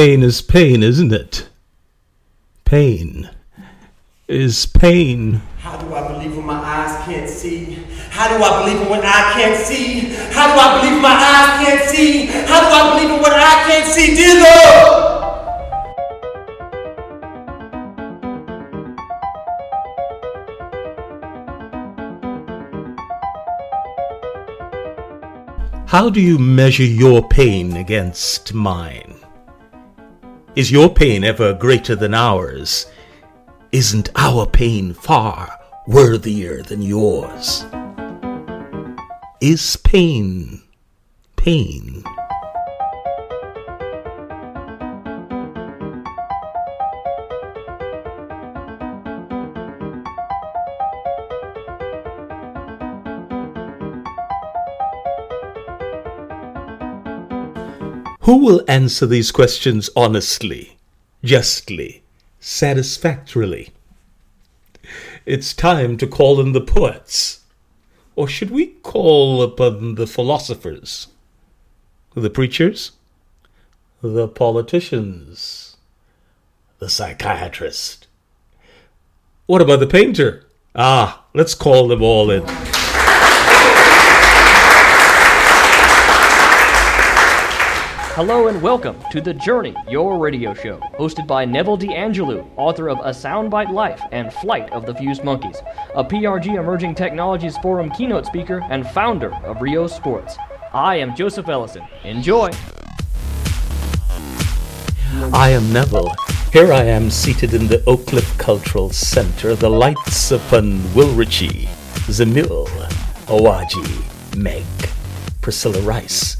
Pain 0.00 0.22
is 0.22 0.40
pain, 0.40 0.82
isn't 0.82 1.12
it? 1.12 1.50
Pain 2.64 3.28
is 4.28 4.64
pain. 4.64 5.42
How 5.58 5.76
do 5.76 5.92
I 5.94 6.08
believe 6.10 6.34
when 6.34 6.46
my 6.46 6.54
eyes 6.54 7.04
can't 7.04 7.28
see? 7.28 7.84
How 8.08 8.34
do 8.34 8.42
I 8.42 8.64
believe 8.64 8.80
in 8.80 8.88
what 8.88 9.04
I 9.04 9.34
can't 9.34 9.62
see? 9.62 10.08
How 10.32 10.54
do 10.54 10.58
I 10.58 10.80
believe 10.80 10.94
in 10.96 11.02
my 11.02 11.10
eyes 11.10 11.66
can't 11.66 11.84
see? 11.90 12.24
How 12.48 12.60
do 12.60 12.66
I 12.72 12.94
believe 12.94 13.10
in 13.14 13.20
what 13.20 13.34
I 13.34 13.64
can't 13.68 13.86
see? 13.92 14.14
Dear 14.14 14.36
Lord! 14.40 15.10
How 25.86 26.08
do 26.08 26.22
you 26.22 26.38
measure 26.38 26.84
your 26.84 27.28
pain 27.28 27.76
against 27.76 28.54
mine? 28.54 29.20
Is 30.56 30.72
your 30.72 30.88
pain 30.92 31.22
ever 31.22 31.52
greater 31.54 31.94
than 31.94 32.12
ours? 32.12 32.86
Isn't 33.70 34.10
our 34.16 34.46
pain 34.46 34.94
far 34.94 35.56
worthier 35.86 36.60
than 36.62 36.82
yours? 36.82 37.64
Is 39.40 39.76
pain 39.76 40.60
pain? 41.36 42.02
Who 58.30 58.36
will 58.36 58.62
answer 58.68 59.06
these 59.06 59.32
questions 59.32 59.90
honestly, 59.96 60.76
justly, 61.24 62.04
satisfactorily? 62.38 63.70
It's 65.26 65.52
time 65.52 65.96
to 65.96 66.06
call 66.06 66.40
in 66.40 66.52
the 66.52 66.60
poets. 66.60 67.40
Or 68.14 68.28
should 68.28 68.52
we 68.52 68.66
call 68.66 69.42
upon 69.42 69.96
the 69.96 70.06
philosophers? 70.06 71.08
The 72.14 72.30
preachers? 72.30 72.92
The 74.00 74.28
politicians? 74.28 75.76
The 76.78 76.88
psychiatrist? 76.88 78.06
What 79.46 79.60
about 79.60 79.80
the 79.80 79.88
painter? 79.88 80.46
Ah, 80.76 81.24
let's 81.34 81.56
call 81.56 81.88
them 81.88 82.00
all 82.00 82.30
in. 82.30 82.44
Hello 88.14 88.48
and 88.48 88.60
welcome 88.60 88.96
to 89.12 89.20
The 89.20 89.32
Journey, 89.32 89.72
your 89.88 90.18
radio 90.18 90.52
show, 90.52 90.80
hosted 90.98 91.28
by 91.28 91.44
Neville 91.44 91.78
DeAngelou, 91.78 92.44
author 92.56 92.88
of 92.88 92.98
A 92.98 93.10
Soundbite 93.10 93.70
Life 93.70 94.02
and 94.10 94.32
Flight 94.32 94.68
of 94.72 94.84
the 94.84 94.92
Fused 94.96 95.22
Monkeys, 95.22 95.62
a 95.94 96.02
PRG 96.02 96.58
Emerging 96.58 96.96
Technologies 96.96 97.56
Forum 97.58 97.88
keynote 97.92 98.26
speaker 98.26 98.64
and 98.68 98.84
founder 98.90 99.32
of 99.44 99.58
RyoSports. 99.58 100.36
I 100.74 100.96
am 100.96 101.14
Joseph 101.14 101.48
Ellison. 101.48 101.84
Enjoy! 102.02 102.50
I 105.32 105.50
am 105.50 105.72
Neville. 105.72 106.12
Here 106.52 106.72
I 106.72 106.82
am 106.82 107.10
seated 107.10 107.54
in 107.54 107.68
the 107.68 107.82
Oak 107.84 108.08
Cliff 108.08 108.36
Cultural 108.38 108.90
Center, 108.90 109.54
the 109.54 109.70
lights 109.70 110.32
upon 110.32 110.82
Will 110.94 111.14
Richey, 111.14 111.68
Zemill, 112.08 112.66
Awaji, 113.26 114.36
Meg, 114.36 114.64
Priscilla 115.40 115.80
Rice, 115.82 116.39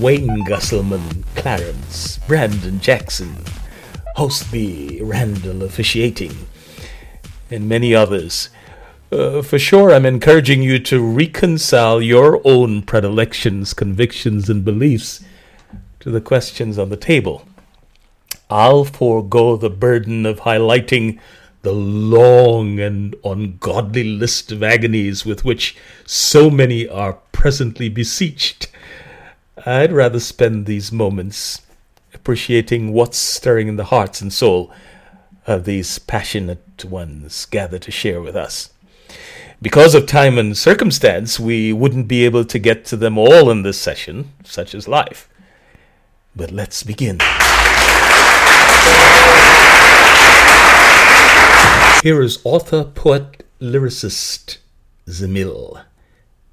Wayne 0.00 0.44
Gusselman, 0.46 1.24
Clarence, 1.36 2.18
Brandon 2.26 2.80
Jackson, 2.80 3.36
Host 4.16 4.50
B, 4.50 4.98
Randall 5.02 5.62
officiating, 5.62 6.46
and 7.50 7.68
many 7.68 7.94
others. 7.94 8.48
Uh, 9.12 9.42
for 9.42 9.58
sure, 9.58 9.92
I'm 9.92 10.06
encouraging 10.06 10.62
you 10.62 10.78
to 10.78 11.00
reconcile 11.02 12.00
your 12.00 12.40
own 12.44 12.80
predilections, 12.80 13.74
convictions, 13.74 14.48
and 14.48 14.64
beliefs 14.64 15.22
to 16.00 16.10
the 16.10 16.20
questions 16.20 16.78
on 16.78 16.88
the 16.88 16.96
table. 16.96 17.44
I'll 18.48 18.84
forego 18.84 19.56
the 19.56 19.68
burden 19.68 20.24
of 20.24 20.40
highlighting 20.40 21.20
the 21.60 21.72
long 21.72 22.80
and 22.80 23.14
ungodly 23.22 24.04
list 24.04 24.50
of 24.50 24.62
agonies 24.62 25.26
with 25.26 25.44
which 25.44 25.76
so 26.06 26.48
many 26.48 26.88
are 26.88 27.18
presently 27.32 27.90
besieged. 27.90 28.68
I'd 29.66 29.92
rather 29.92 30.20
spend 30.20 30.66
these 30.66 30.90
moments 30.90 31.62
appreciating 32.14 32.92
what's 32.92 33.18
stirring 33.18 33.68
in 33.68 33.76
the 33.76 33.84
hearts 33.84 34.20
and 34.20 34.32
soul 34.32 34.72
of 35.46 35.64
these 35.64 35.98
passionate 35.98 36.84
ones 36.84 37.44
gathered 37.46 37.82
to 37.82 37.90
share 37.90 38.20
with 38.20 38.36
us. 38.36 38.70
Because 39.62 39.94
of 39.94 40.06
time 40.06 40.38
and 40.38 40.56
circumstance, 40.56 41.38
we 41.38 41.72
wouldn't 41.72 42.08
be 42.08 42.24
able 42.24 42.44
to 42.46 42.58
get 42.58 42.84
to 42.86 42.96
them 42.96 43.18
all 43.18 43.50
in 43.50 43.62
this 43.62 43.78
session, 43.78 44.32
such 44.44 44.74
is 44.74 44.88
life. 44.88 45.28
But 46.34 46.50
let's 46.50 46.82
begin. 46.82 47.18
Here 52.02 52.22
is 52.22 52.40
author, 52.44 52.84
poet, 52.84 53.44
lyricist 53.60 54.56
Zemill. 55.06 55.82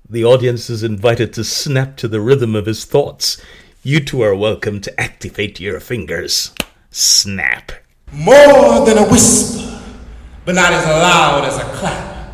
The 0.09 0.23
audience 0.23 0.69
is 0.69 0.83
invited 0.83 1.33
to 1.33 1.43
snap 1.43 1.97
to 1.97 2.07
the 2.07 2.21
rhythm 2.21 2.55
of 2.55 2.65
his 2.65 2.85
thoughts. 2.85 3.41
You 3.83 3.99
two 3.99 4.21
are 4.21 4.33
welcome 4.33 4.79
to 4.79 4.97
activate 4.97 5.59
your 5.59 5.81
fingers. 5.81 6.51
Snap. 6.91 7.73
More 8.13 8.85
than 8.85 8.97
a 8.97 9.05
whisper, 9.05 9.81
but 10.45 10.55
not 10.55 10.71
as 10.71 10.85
loud 10.85 11.43
as 11.43 11.57
a 11.57 11.77
clap. 11.77 12.31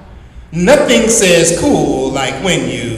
Nothing 0.52 1.10
says 1.10 1.60
cool 1.60 2.12
like 2.12 2.44
when 2.44 2.70
you 2.70 2.93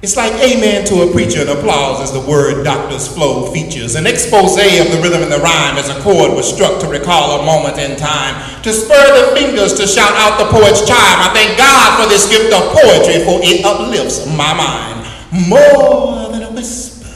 it's 0.00 0.16
like 0.16 0.32
amen 0.34 0.86
to 0.86 1.02
a 1.02 1.10
preacher 1.10 1.40
and 1.40 1.50
applause 1.50 2.00
as 2.00 2.12
the 2.12 2.20
word 2.20 2.62
doctor's 2.62 3.08
flow 3.08 3.50
features. 3.50 3.96
An 3.96 4.06
expose 4.06 4.54
of 4.54 4.92
the 4.92 5.00
rhythm 5.02 5.22
and 5.22 5.32
the 5.32 5.38
rhyme 5.38 5.76
as 5.76 5.88
a 5.88 6.00
chord 6.02 6.36
was 6.36 6.48
struck 6.48 6.80
to 6.80 6.86
recall 6.86 7.40
a 7.40 7.44
moment 7.44 7.78
in 7.78 7.96
time. 7.96 8.62
To 8.62 8.72
spur 8.72 8.94
the 8.94 9.34
fingers 9.34 9.74
to 9.74 9.88
shout 9.88 10.12
out 10.14 10.38
the 10.38 10.56
poet's 10.56 10.86
chime. 10.86 11.18
I 11.18 11.30
thank 11.34 11.58
God 11.58 12.00
for 12.00 12.08
this 12.08 12.30
gift 12.30 12.54
of 12.54 12.62
poetry, 12.78 13.24
for 13.24 13.40
it 13.42 13.64
uplifts 13.64 14.24
my 14.36 14.54
mind. 14.54 15.48
More 15.48 16.30
than 16.30 16.44
a 16.44 16.52
whisper, 16.52 17.08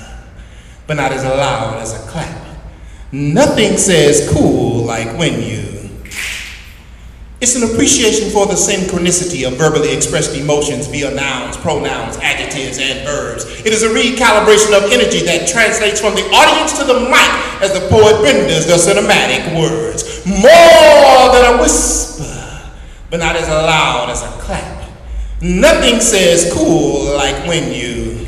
but 0.89 0.95
not 0.95 1.13
as 1.13 1.23
loud 1.23 1.81
as 1.81 1.95
a 1.95 2.11
clap. 2.11 2.59
Nothing 3.13 3.77
says 3.77 4.29
cool 4.33 4.85
like 4.85 5.17
when 5.17 5.41
you 5.41 5.72
it's 7.43 7.57
an 7.57 7.65
appreciation 7.65 8.31
for 8.31 8.47
the 8.47 8.55
synchronicity 8.55 9.45
of 9.45 9.59
verbally 9.59 9.93
expressed 9.93 10.37
emotions 10.37 10.87
via 10.87 11.11
nouns, 11.11 11.57
pronouns, 11.57 12.17
adjectives, 12.19 12.79
and 12.79 13.05
verbs. 13.05 13.45
It 13.67 13.75
is 13.75 13.83
a 13.83 13.89
recalibration 13.89 14.71
of 14.71 14.93
energy 14.93 15.27
that 15.27 15.49
translates 15.49 16.01
from 16.01 16.15
the 16.15 16.23
audience 16.31 16.79
to 16.79 16.85
the 16.85 17.01
mic 17.11 17.31
as 17.59 17.75
the 17.75 17.83
poet 17.91 18.23
renders 18.23 18.67
the 18.71 18.79
cinematic 18.79 19.59
words. 19.59 20.25
More 20.25 21.35
than 21.35 21.59
a 21.59 21.61
whisper, 21.61 22.71
but 23.11 23.19
not 23.19 23.35
as 23.35 23.49
loud 23.49 24.09
as 24.09 24.23
a 24.23 24.29
clap. 24.41 24.89
Nothing 25.41 26.01
says 26.01 26.49
cool 26.55 27.17
like 27.17 27.35
when 27.49 27.75
you 27.75 28.25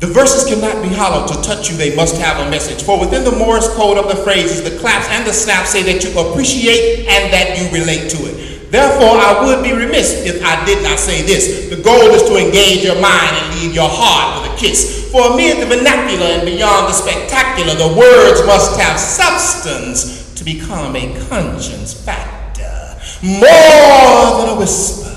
the 0.00 0.06
verses 0.06 0.48
cannot 0.48 0.82
be 0.82 0.88
hollow. 0.88 1.28
To 1.28 1.36
touch 1.42 1.70
you, 1.70 1.76
they 1.76 1.94
must 1.94 2.16
have 2.16 2.40
a 2.46 2.50
message. 2.50 2.82
For 2.82 2.98
within 2.98 3.22
the 3.22 3.36
Morse 3.36 3.68
code 3.76 3.98
of 3.98 4.08
the 4.08 4.16
phrases, 4.16 4.64
the 4.64 4.76
claps 4.80 5.06
and 5.10 5.26
the 5.26 5.32
snaps 5.32 5.70
say 5.70 5.82
that 5.84 6.02
you 6.02 6.10
appreciate 6.18 7.06
and 7.06 7.30
that 7.32 7.60
you 7.60 7.68
relate 7.68 8.08
to 8.16 8.18
it. 8.24 8.72
Therefore, 8.72 9.20
I 9.20 9.44
would 9.44 9.62
be 9.62 9.72
remiss 9.72 10.24
if 10.24 10.42
I 10.42 10.64
did 10.64 10.82
not 10.82 10.98
say 10.98 11.20
this. 11.22 11.68
The 11.68 11.82
goal 11.82 12.16
is 12.16 12.22
to 12.22 12.36
engage 12.36 12.82
your 12.82 12.94
mind 12.96 13.36
and 13.36 13.60
leave 13.60 13.74
your 13.74 13.90
heart 13.90 14.40
with 14.40 14.52
a 14.52 14.56
kiss. 14.56 15.10
For 15.12 15.34
amid 15.34 15.60
the 15.60 15.66
vernacular 15.66 16.38
and 16.38 16.46
beyond 16.46 16.88
the 16.88 16.96
spectacular, 16.96 17.74
the 17.74 17.92
words 17.92 18.46
must 18.46 18.80
have 18.80 18.98
substance 18.98 20.32
to 20.34 20.44
become 20.44 20.96
a 20.96 21.12
conscience 21.28 21.92
factor. 21.92 22.96
More 23.22 24.40
than 24.40 24.48
a 24.48 24.58
whisper, 24.58 25.14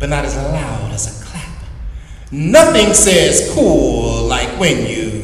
but 0.00 0.08
not 0.08 0.24
as 0.24 0.34
loud 0.34 0.90
as 0.90 1.20
a 1.20 1.21
Nothing 2.34 2.94
says 2.94 3.52
cool 3.52 4.22
like 4.22 4.48
when 4.58 4.86
you. 4.86 5.20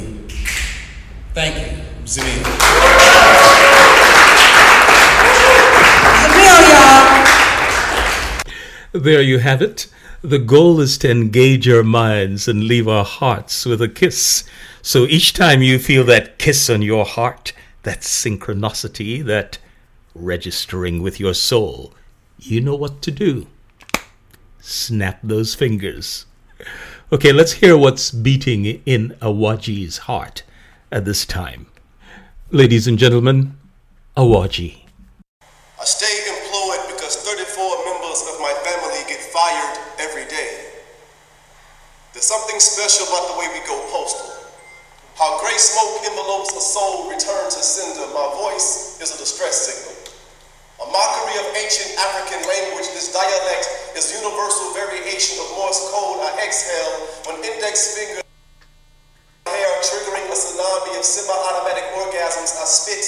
Thank 1.33 1.57
you, 1.57 1.83
Zemill. 2.05 2.45
There 8.93 9.23
you 9.23 9.39
have 9.39 9.63
it. 9.63 9.87
The 10.21 10.39
goal 10.39 10.81
is 10.81 10.99
to 10.99 11.11
engage 11.11 11.67
our 11.67 11.83
minds 11.83 12.47
and 12.47 12.65
leave 12.65 12.87
our 12.87 13.07
hearts 13.07 13.65
with 13.65 13.81
a 13.81 13.89
kiss. 13.89 14.45
So 14.83 15.05
each 15.07 15.33
time 15.33 15.63
you 15.63 15.79
feel 15.79 16.05
that 16.05 16.39
kiss 16.39 16.69
on 16.69 16.83
your 16.83 17.07
heart, 17.07 17.55
that 17.85 18.01
synchronicity, 18.01 19.25
that 19.25 19.57
registering 20.15 21.01
with 21.01 21.19
your 21.19 21.33
soul, 21.33 21.95
you 22.39 22.61
know 22.61 22.75
what 22.75 23.01
to 23.01 23.11
do. 23.11 23.47
Snap 24.61 25.21
those 25.23 25.55
fingers. 25.55 26.27
Okay, 27.11 27.33
let's 27.33 27.65
hear 27.65 27.73
what's 27.73 28.11
beating 28.11 28.67
in 28.85 29.17
Awaji's 29.23 30.13
heart 30.13 30.43
at 30.93 31.07
this 31.07 31.25
time. 31.25 31.65
Ladies 32.51 32.87
and 32.87 32.99
gentlemen, 32.99 33.57
Awaji. 34.15 34.85
I 35.81 35.85
stay 35.89 36.05
employed 36.29 36.85
because 36.93 37.17
34 37.25 37.49
members 37.89 38.21
of 38.29 38.37
my 38.45 38.53
family 38.61 39.01
get 39.09 39.25
fired 39.33 39.81
every 40.05 40.29
day. 40.29 40.69
There's 42.13 42.29
something 42.29 42.61
special 42.61 43.09
about 43.09 43.33
the 43.33 43.41
way 43.41 43.49
we 43.57 43.65
go 43.65 43.81
postal. 43.89 44.29
How 45.17 45.41
gray 45.41 45.57
smoke 45.57 46.05
envelopes 46.05 46.53
a 46.53 46.61
soul 46.61 47.09
returns 47.09 47.57
to 47.57 47.65
sender. 47.65 48.05
My 48.13 48.37
voice 48.37 49.01
is 49.01 49.17
a 49.17 49.17
distress 49.17 49.65
signal. 49.65 49.98
A 50.79 50.87
mockery 50.87 51.35
of 51.43 51.47
ancient 51.59 51.99
African 51.99 52.39
language, 52.47 52.87
this 52.95 53.11
dialect 53.11 53.67
is 53.99 54.15
universal 54.15 54.71
variation 54.79 55.43
of 55.43 55.51
Morse 55.59 55.91
code. 55.91 56.23
I 56.23 56.31
exhale 56.47 56.95
when 57.27 57.43
index 57.43 57.99
finger 57.99 58.23
hair 59.51 59.71
triggering 59.83 60.23
a 60.31 60.39
tsunami 60.39 60.95
of 60.95 61.03
semi-automatic 61.03 61.83
orgasms. 61.99 62.55
I 62.55 62.67
spit 62.71 63.05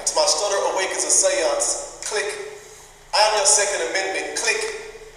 until 0.00 0.16
my 0.16 0.24
stutter 0.24 0.56
awakens 0.72 1.04
a 1.04 1.12
seance. 1.12 2.00
Click. 2.08 2.32
I 3.12 3.20
am 3.28 3.44
your 3.44 3.48
Second 3.48 3.92
Amendment. 3.92 4.40
Click. 4.40 4.62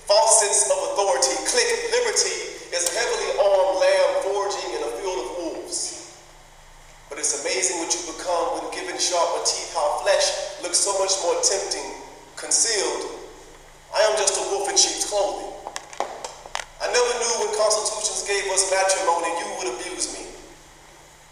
False 0.03 0.43
sense 0.43 0.67
of 0.67 0.77
authority. 0.91 1.31
Click. 1.47 1.69
Liberty 1.95 2.59
is 2.75 2.91
a 2.91 2.93
heavily 2.99 3.31
armed 3.39 3.79
lamb 3.79 4.11
forging 4.27 4.69
in 4.75 4.81
a 4.83 4.91
field 4.99 5.19
of 5.23 5.29
wolves. 5.39 5.99
But 7.09 7.17
it's 7.17 7.41
amazing 7.41 7.81
what 7.81 7.89
you 7.89 8.13
become 8.13 8.61
when 8.61 8.69
given 8.69 8.93
sharper 9.01 9.41
teeth, 9.41 9.73
how 9.73 10.05
flesh 10.05 10.61
looks 10.61 10.77
so 10.77 10.93
much 11.01 11.17
more 11.25 11.33
tempting, 11.41 12.05
concealed. 12.37 13.17
I 13.89 14.05
am 14.05 14.13
just 14.21 14.37
a 14.37 14.45
wolf 14.53 14.69
in 14.69 14.77
sheep's 14.77 15.09
clothing. 15.09 15.49
I 16.77 16.85
never 16.93 17.13
knew 17.17 17.33
when 17.41 17.51
constitutions 17.57 18.29
gave 18.29 18.45
us 18.53 18.69
matrimony, 18.69 19.33
you 19.41 19.47
would 19.57 19.69
abuse 19.73 20.13
me. 20.13 20.29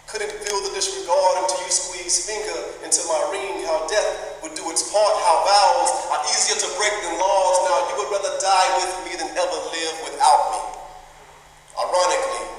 Couldn't 0.10 0.34
feel 0.42 0.58
the 0.66 0.74
disregard 0.74 1.46
until 1.46 1.62
you 1.62 1.70
squeezed 1.70 2.26
finger 2.26 2.58
into 2.82 3.06
my 3.06 3.22
ring, 3.30 3.62
how 3.70 3.86
death 3.86 4.42
would 4.42 4.58
do 4.58 4.66
its 4.74 4.90
part, 4.90 5.14
how 5.22 5.46
vows 5.46 5.92
are 6.10 6.22
easier 6.34 6.58
to 6.58 6.70
break 6.82 6.96
than 7.06 7.22
laws. 7.22 7.56
Now 7.70 7.78
you 7.92 7.96
would 8.02 8.10
rather 8.10 8.34
die 8.42 8.70
with 8.82 8.94
me 9.06 9.14
than 9.14 9.30
ever 9.30 9.60
live 9.70 9.96
without 10.10 10.42
me. 10.58 10.62
Ironically, 11.78 12.58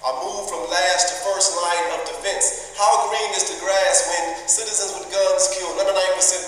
I 0.00 0.10
move 0.24 0.48
from 0.48 0.64
last 0.72 1.12
to 1.12 1.14
first 1.28 1.52
line 1.60 1.86
of 1.92 2.08
defense. 2.08 2.72
How 2.80 3.12
green 3.12 3.36
is 3.36 3.52
the 3.52 3.60
grass 3.60 4.08
when 4.08 4.48
citizens 4.48 4.96
with 4.96 5.12
guns 5.12 5.52
kill 5.52 5.68
99% 5.76 5.86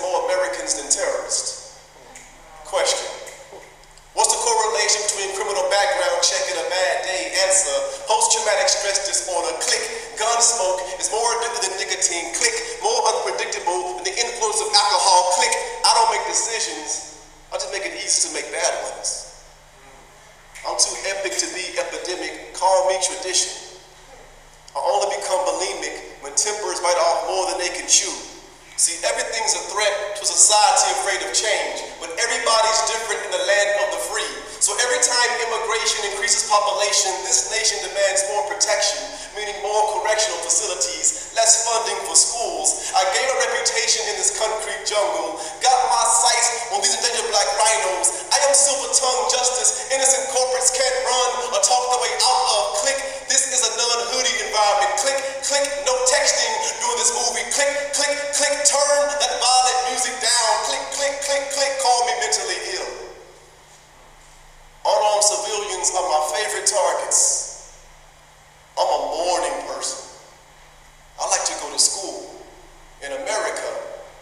more 0.01 0.25
Americans 0.25 0.81
than 0.81 0.89
terrorists? 0.89 1.77
Question. 2.65 3.05
What's 4.17 4.33
the 4.33 4.41
correlation 4.41 5.05
between 5.05 5.37
criminal 5.37 5.69
background 5.69 6.17
check 6.25 6.41
and 6.49 6.65
a 6.65 6.67
bad 6.69 6.95
day? 7.05 7.33
Answer. 7.45 7.77
Post-traumatic 8.09 8.69
stress 8.69 9.05
disorder. 9.05 9.53
Click. 9.61 9.85
Gun 10.17 10.37
smoke 10.41 10.81
is 10.97 11.13
more 11.13 11.25
addictive 11.37 11.69
than 11.69 11.73
nicotine. 11.77 12.33
Click. 12.33 12.53
More 12.81 13.01
unpredictable 13.09 14.01
than 14.01 14.05
the 14.09 14.17
influence 14.17 14.65
of 14.65 14.69
alcohol. 14.73 15.33
Click. 15.37 15.53
I 15.85 15.91
don't 15.93 16.09
make 16.13 16.25
decisions. 16.25 17.21
I 17.53 17.61
just 17.61 17.69
make 17.69 17.85
it 17.85 17.93
easy 18.01 18.29
to 18.29 18.29
make 18.33 18.49
bad 18.49 18.73
ones. 18.97 19.33
I'm 20.63 20.79
too 20.79 20.95
epic 21.09 21.35
to 21.43 21.47
be 21.51 21.75
epidemic. 21.75 22.53
Call 22.55 22.87
me 22.87 22.95
tradition. 23.03 23.51
I 24.71 24.79
only 24.79 25.11
become 25.19 25.41
bulimic 25.43 26.23
when 26.23 26.31
tempers 26.37 26.79
bite 26.79 27.01
off 27.01 27.27
more 27.27 27.51
than 27.51 27.59
they 27.59 27.73
can 27.75 27.89
chew. 27.89 28.13
See, 28.83 28.99
everything's 29.07 29.55
a 29.55 29.63
threat 29.71 30.19
to 30.19 30.23
a 30.23 30.25
society 30.27 30.91
afraid 30.99 31.23
of 31.23 31.31
change, 31.31 31.87
but 32.03 32.11
everybody's 32.19 32.81
different 32.91 33.23
in 33.23 33.31
the 33.31 33.43
land 33.47 33.71
of 33.79 33.87
the 33.95 34.01
free. 34.11 34.42
So 34.63 34.71
every 34.79 35.03
time 35.03 35.27
immigration 35.43 36.07
increases 36.07 36.47
population, 36.47 37.11
this 37.27 37.51
nation 37.51 37.83
demands 37.83 38.23
more 38.31 38.47
protection, 38.47 38.95
meaning 39.35 39.59
more 39.59 39.91
correctional 39.99 40.39
facilities, 40.39 41.35
less 41.35 41.67
funding 41.67 41.99
for 42.07 42.15
schools. 42.15 42.95
I 42.95 43.03
gained 43.11 43.27
a 43.27 43.37
reputation 43.43 44.07
in 44.07 44.15
this 44.15 44.31
concrete 44.39 44.87
jungle, 44.87 45.35
got 45.59 45.75
my 45.91 46.05
sights 46.07 46.71
on 46.71 46.79
these 46.79 46.95
endangered 46.95 47.27
black 47.27 47.49
rhinos. 47.59 48.31
I 48.31 48.39
am 48.47 48.55
silver 48.55 48.87
tongue 48.95 49.27
justice. 49.35 49.91
Innocent 49.91 50.31
corporates 50.31 50.71
can't 50.71 50.97
run 51.11 51.29
or 51.51 51.59
talk 51.59 51.83
their 51.91 51.99
way 51.99 52.15
out 52.23 52.47
of. 52.55 52.61
Click, 52.87 52.99
this 53.27 53.51
is 53.51 53.67
a 53.67 53.71
non-hoodie 53.75 54.47
environment. 54.47 54.95
Click, 54.95 55.19
click, 55.43 55.67
no 55.83 55.91
texting 56.07 56.51
during 56.79 56.99
this 57.03 57.11
movie. 57.11 57.43
Click, 57.51 57.99
click, 57.99 58.15
click, 58.31 58.55
turn 58.63 59.11
that 59.11 59.33
violent 59.43 59.79
music 59.91 60.15
down. 60.23 60.51
Click, 60.71 60.83
click, 60.95 61.15
click, 61.27 61.43
click, 61.51 61.71
call 61.83 62.07
me 62.07 62.15
mentally 62.23 62.59
ill. 62.79 63.02
Unarmed 64.83 65.23
civilians 65.23 65.95
are 65.95 66.07
my 66.11 66.21
favorite 66.35 66.67
targets. 66.67 67.79
I'm 68.75 68.87
a 68.87 69.01
morning 69.15 69.57
person. 69.71 70.03
I 71.19 71.23
like 71.31 71.45
to 71.47 71.55
go 71.63 71.71
to 71.71 71.79
school. 71.79 72.35
In 72.99 73.15
America, 73.15 73.69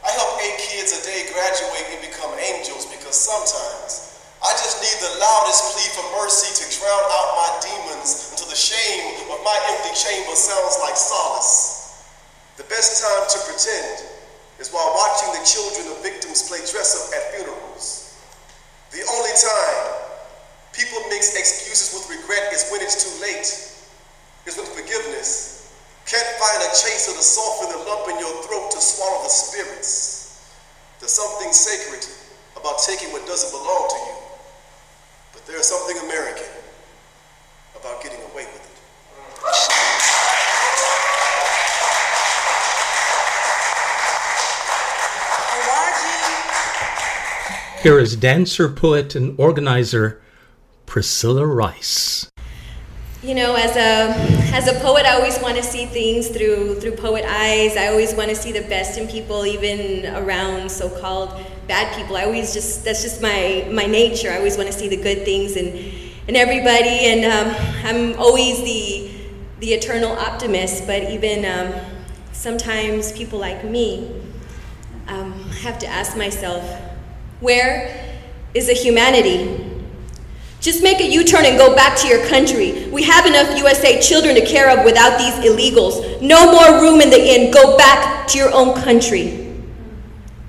I 0.05 0.09
help 0.13 0.37
eight 0.45 0.57
kids 0.61 0.93
a 0.93 1.01
day 1.01 1.25
graduate 1.33 1.85
and 1.97 2.01
become 2.05 2.29
angels 2.37 2.85
because 2.93 3.17
sometimes 3.17 4.21
I 4.41 4.53
just 4.57 4.81
need 4.81 4.97
the 5.01 5.21
loudest 5.21 5.73
plea 5.73 5.89
for 5.97 6.05
mercy 6.17 6.49
to 6.61 6.65
drown 6.77 7.05
out 7.09 7.29
my 7.37 7.49
demons 7.61 8.33
until 8.33 8.49
the 8.49 8.57
shame 8.57 9.29
of 9.29 9.37
my 9.45 9.57
empty 9.69 9.93
chamber 9.93 10.33
sounds 10.33 10.77
like 10.81 10.97
solace. 10.97 12.05
The 12.57 12.65
best 12.69 13.01
time 13.01 13.25
to 13.33 13.37
pretend 13.49 14.09
is 14.57 14.69
while 14.69 14.93
watching 14.93 15.33
the 15.37 15.45
children 15.45 15.93
of 15.93 16.01
victims 16.01 16.45
play 16.45 16.61
dress 16.69 16.97
up 16.97 17.09
at 17.17 17.23
funerals. 17.33 18.17
The 18.89 19.01
only 19.09 19.33
time 19.37 20.10
People 20.73 20.99
mix 21.09 21.35
excuses 21.35 21.91
with 21.93 22.07
regret 22.09 22.53
is 22.53 22.69
when 22.71 22.81
it's 22.81 23.03
too 23.03 23.21
late. 23.21 23.47
It's 24.45 24.57
when 24.57 24.65
forgiveness 24.67 25.51
can't 26.07 26.27
find 26.39 26.63
a 26.63 26.69
chaser 26.75 27.13
to 27.13 27.23
soften 27.23 27.71
the 27.71 27.77
lump 27.87 28.09
in 28.09 28.19
your 28.19 28.43
throat 28.43 28.71
to 28.71 28.81
swallow 28.81 29.23
the 29.23 29.29
spirits. 29.29 30.51
There's 30.99 31.11
something 31.11 31.53
sacred 31.53 32.05
about 32.57 32.79
taking 32.85 33.11
what 33.11 33.25
doesn't 33.27 33.51
belong 33.51 33.89
to 33.89 33.95
you. 33.95 34.15
But 35.33 35.45
there's 35.45 35.67
something 35.67 35.97
American 36.09 36.47
about 37.79 38.01
getting 38.03 38.19
away 38.31 38.45
with 38.45 38.59
it. 38.59 38.71
Here 47.83 47.99
is 47.99 48.15
dancer, 48.15 48.69
poet, 48.69 49.15
and 49.15 49.39
organizer 49.39 50.21
Priscilla 50.91 51.45
Rice. 51.45 52.29
You 53.23 53.33
know, 53.33 53.55
as 53.55 53.77
a 53.77 54.13
as 54.53 54.67
a 54.67 54.77
poet, 54.81 55.05
I 55.05 55.13
always 55.13 55.39
want 55.39 55.55
to 55.55 55.63
see 55.63 55.85
things 55.85 56.27
through 56.27 56.81
through 56.81 56.97
poet 56.97 57.23
eyes. 57.25 57.77
I 57.77 57.87
always 57.87 58.13
want 58.13 58.27
to 58.27 58.35
see 58.35 58.51
the 58.51 58.67
best 58.67 58.97
in 58.97 59.07
people, 59.07 59.45
even 59.45 60.13
around 60.13 60.69
so-called 60.69 61.29
bad 61.65 61.95
people. 61.95 62.17
I 62.17 62.25
always 62.25 62.53
just 62.53 62.83
that's 62.83 63.03
just 63.03 63.21
my 63.21 63.69
my 63.71 63.85
nature. 63.85 64.31
I 64.31 64.35
always 64.35 64.57
want 64.57 64.67
to 64.67 64.77
see 64.77 64.89
the 64.89 64.97
good 64.97 65.23
things 65.23 65.55
in 65.55 65.93
in 66.27 66.35
everybody, 66.35 67.07
and 67.07 67.23
um, 67.23 67.55
I'm 67.85 68.19
always 68.19 68.61
the 68.61 69.11
the 69.61 69.71
eternal 69.71 70.11
optimist. 70.11 70.85
But 70.87 71.03
even 71.03 71.45
um, 71.45 71.73
sometimes 72.33 73.13
people 73.13 73.39
like 73.39 73.63
me 73.63 74.11
um, 75.07 75.31
have 75.63 75.79
to 75.79 75.87
ask 75.87 76.17
myself, 76.17 76.61
where 77.39 78.19
is 78.53 78.67
the 78.67 78.73
humanity? 78.73 79.70
Just 80.61 80.83
make 80.83 80.99
a 80.99 81.07
U 81.11 81.23
turn 81.23 81.43
and 81.45 81.57
go 81.57 81.75
back 81.75 81.97
to 82.01 82.07
your 82.07 82.23
country. 82.27 82.87
We 82.89 83.01
have 83.03 83.25
enough 83.25 83.57
USA 83.57 83.99
children 83.99 84.35
to 84.35 84.45
care 84.45 84.69
of 84.69 84.85
without 84.85 85.17
these 85.17 85.33
illegals. 85.43 86.21
No 86.21 86.51
more 86.51 86.79
room 86.79 87.01
in 87.01 87.09
the 87.09 87.17
inn. 87.17 87.51
Go 87.51 87.75
back 87.77 88.27
to 88.27 88.37
your 88.37 88.53
own 88.53 88.79
country. 88.79 89.59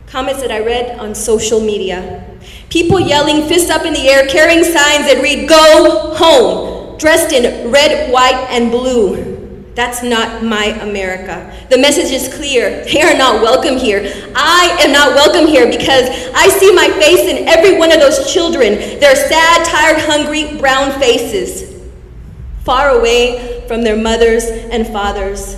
Comments 0.07 0.38
that 0.42 0.52
I 0.52 0.61
read 0.61 0.99
on 0.99 1.14
social 1.14 1.61
media. 1.61 2.28
People 2.69 3.00
yelling, 3.00 3.49
fists 3.49 3.71
up 3.71 3.87
in 3.87 3.95
the 3.95 4.07
air, 4.07 4.26
carrying 4.26 4.62
signs 4.62 5.07
that 5.07 5.21
read, 5.23 5.49
Go 5.49 6.14
home, 6.14 6.99
dressed 6.99 7.33
in 7.33 7.71
red, 7.71 8.12
white, 8.12 8.47
and 8.50 8.71
blue. 8.71 9.32
That's 9.75 10.02
not 10.02 10.45
my 10.45 10.67
America. 10.83 11.50
The 11.71 11.79
message 11.79 12.12
is 12.12 12.33
clear. 12.35 12.85
They 12.85 13.00
are 13.00 13.17
not 13.17 13.41
welcome 13.41 13.79
here. 13.79 14.00
I 14.35 14.76
am 14.81 14.93
not 14.93 15.14
welcome 15.14 15.47
here 15.47 15.67
because 15.67 16.09
I 16.35 16.49
see 16.49 16.75
my 16.75 16.88
face 17.00 17.21
in 17.21 17.49
every 17.49 17.79
one 17.79 17.91
of 17.91 17.99
those 17.99 18.31
children. 18.31 18.75
Their 19.00 19.17
sad, 19.17 19.64
tired, 19.67 19.99
hungry, 20.00 20.59
brown 20.59 20.99
faces, 21.00 21.91
far 22.64 22.91
away 22.91 23.64
from 23.67 23.83
their 23.83 23.97
mothers 23.97 24.45
and 24.45 24.87
fathers. 24.87 25.57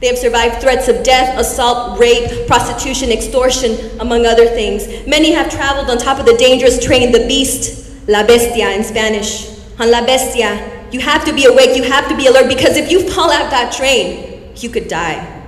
They 0.00 0.06
have 0.08 0.18
survived 0.18 0.60
threats 0.60 0.88
of 0.88 1.02
death, 1.02 1.38
assault, 1.38 1.98
rape, 1.98 2.46
prostitution, 2.46 3.10
extortion, 3.10 4.00
among 4.00 4.26
other 4.26 4.46
things. 4.46 4.86
Many 5.06 5.32
have 5.32 5.50
traveled 5.50 5.90
on 5.90 5.98
top 5.98 6.18
of 6.18 6.26
the 6.26 6.36
dangerous 6.36 6.84
train, 6.84 7.12
the 7.12 7.26
beast, 7.26 8.08
La 8.08 8.24
Bestia 8.26 8.70
in 8.70 8.84
Spanish. 8.84 9.48
On 9.78 9.90
La 9.90 10.04
Bestia, 10.04 10.81
you 10.92 11.00
have 11.00 11.24
to 11.24 11.32
be 11.32 11.46
awake, 11.46 11.76
you 11.76 11.84
have 11.84 12.08
to 12.08 12.16
be 12.16 12.26
alert, 12.26 12.48
because 12.48 12.76
if 12.76 12.90
you 12.90 13.08
fall 13.08 13.30
out 13.30 13.50
that 13.50 13.72
train, 13.72 14.52
you 14.56 14.68
could 14.68 14.88
die. 14.88 15.40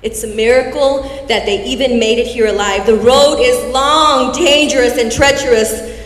It's 0.00 0.22
a 0.22 0.28
miracle 0.28 1.02
that 1.26 1.44
they 1.44 1.64
even 1.64 1.98
made 1.98 2.18
it 2.18 2.26
here 2.26 2.46
alive. 2.46 2.86
The 2.86 2.96
road 2.96 3.38
is 3.40 3.72
long, 3.72 4.32
dangerous, 4.32 4.96
and 4.96 5.10
treacherous. 5.10 5.98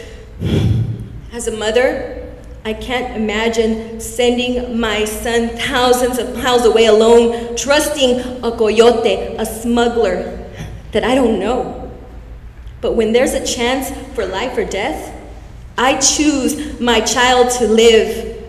As 1.33 1.47
a 1.47 1.53
mother, 1.53 2.33
I 2.65 2.73
can't 2.73 3.17
imagine 3.17 4.01
sending 4.01 4.79
my 4.79 5.05
son 5.05 5.49
thousands 5.51 6.19
of 6.19 6.35
miles 6.37 6.65
away 6.65 6.87
alone, 6.87 7.55
trusting 7.57 8.21
a 8.43 8.57
coyote, 8.57 9.37
a 9.37 9.45
smuggler 9.45 10.49
that 10.93 11.05
I 11.05 11.15
don't 11.15 11.39
know. 11.39 11.91
But 12.81 12.93
when 12.93 13.13
there's 13.13 13.35
a 13.35 13.45
chance 13.45 13.91
for 14.15 14.25
life 14.25 14.57
or 14.57 14.65
death, 14.65 15.15
I 15.77 15.99
choose 16.01 16.81
my 16.81 17.01
child 17.01 17.51
to 17.59 17.67
live. 17.67 18.43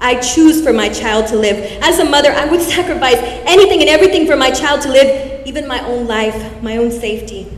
I 0.00 0.16
choose 0.20 0.62
for 0.62 0.72
my 0.72 0.88
child 0.88 1.26
to 1.28 1.36
live. 1.36 1.56
As 1.82 1.98
a 1.98 2.04
mother, 2.04 2.30
I 2.32 2.44
would 2.44 2.60
sacrifice 2.76 3.18
anything 3.18 3.80
and 3.80 3.88
everything 3.88 4.26
for 4.26 4.36
my 4.36 4.50
child 4.50 4.82
to 4.82 4.88
live, 4.88 5.46
even 5.46 5.66
my 5.66 5.84
own 5.86 6.06
life, 6.06 6.62
my 6.62 6.76
own 6.76 6.90
safety. 6.90 7.52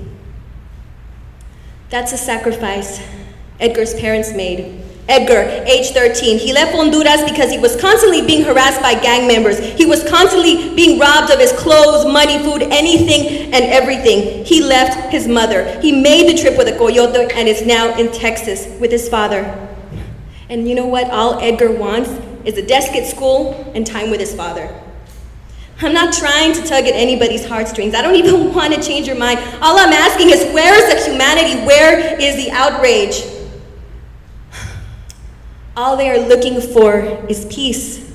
That's 1.90 2.12
a 2.12 2.18
sacrifice 2.18 3.02
Edgar's 3.58 3.94
parents 3.94 4.32
made. 4.32 4.79
Edgar, 5.10 5.64
age 5.66 5.90
13. 5.90 6.38
He 6.38 6.52
left 6.52 6.72
Honduras 6.72 7.28
because 7.28 7.50
he 7.50 7.58
was 7.58 7.74
constantly 7.80 8.24
being 8.24 8.44
harassed 8.44 8.80
by 8.80 8.94
gang 8.94 9.26
members. 9.26 9.58
He 9.58 9.84
was 9.84 10.08
constantly 10.08 10.72
being 10.76 11.00
robbed 11.00 11.32
of 11.32 11.40
his 11.40 11.52
clothes, 11.52 12.06
money, 12.06 12.38
food, 12.38 12.62
anything 12.62 13.52
and 13.52 13.64
everything. 13.64 14.44
He 14.44 14.62
left 14.62 15.12
his 15.12 15.26
mother. 15.26 15.80
He 15.80 15.90
made 15.90 16.30
the 16.30 16.40
trip 16.40 16.56
with 16.56 16.68
a 16.68 16.78
coyote 16.78 17.32
and 17.34 17.48
is 17.48 17.66
now 17.66 17.98
in 17.98 18.12
Texas 18.12 18.68
with 18.80 18.92
his 18.92 19.08
father. 19.08 19.42
And 20.48 20.68
you 20.68 20.76
know 20.76 20.86
what? 20.86 21.10
All 21.10 21.40
Edgar 21.40 21.72
wants 21.72 22.10
is 22.44 22.56
a 22.56 22.64
desk 22.64 22.92
at 22.92 23.04
school 23.04 23.72
and 23.74 23.84
time 23.84 24.10
with 24.10 24.20
his 24.20 24.32
father. 24.32 24.72
I'm 25.82 25.92
not 25.92 26.14
trying 26.14 26.52
to 26.52 26.60
tug 26.62 26.84
at 26.84 26.94
anybody's 26.94 27.44
heartstrings. 27.44 27.94
I 27.96 28.02
don't 28.02 28.14
even 28.14 28.54
want 28.54 28.74
to 28.74 28.80
change 28.80 29.08
your 29.08 29.16
mind. 29.16 29.40
All 29.60 29.76
I'm 29.76 29.92
asking 29.92 30.30
is 30.30 30.44
where 30.54 30.72
is 30.72 31.04
the 31.04 31.10
humanity? 31.10 31.66
Where 31.66 32.20
is 32.20 32.36
the 32.36 32.52
outrage? 32.52 33.39
All 35.80 35.96
they 35.96 36.10
are 36.10 36.28
looking 36.28 36.60
for 36.60 37.00
is 37.30 37.46
peace. 37.46 38.06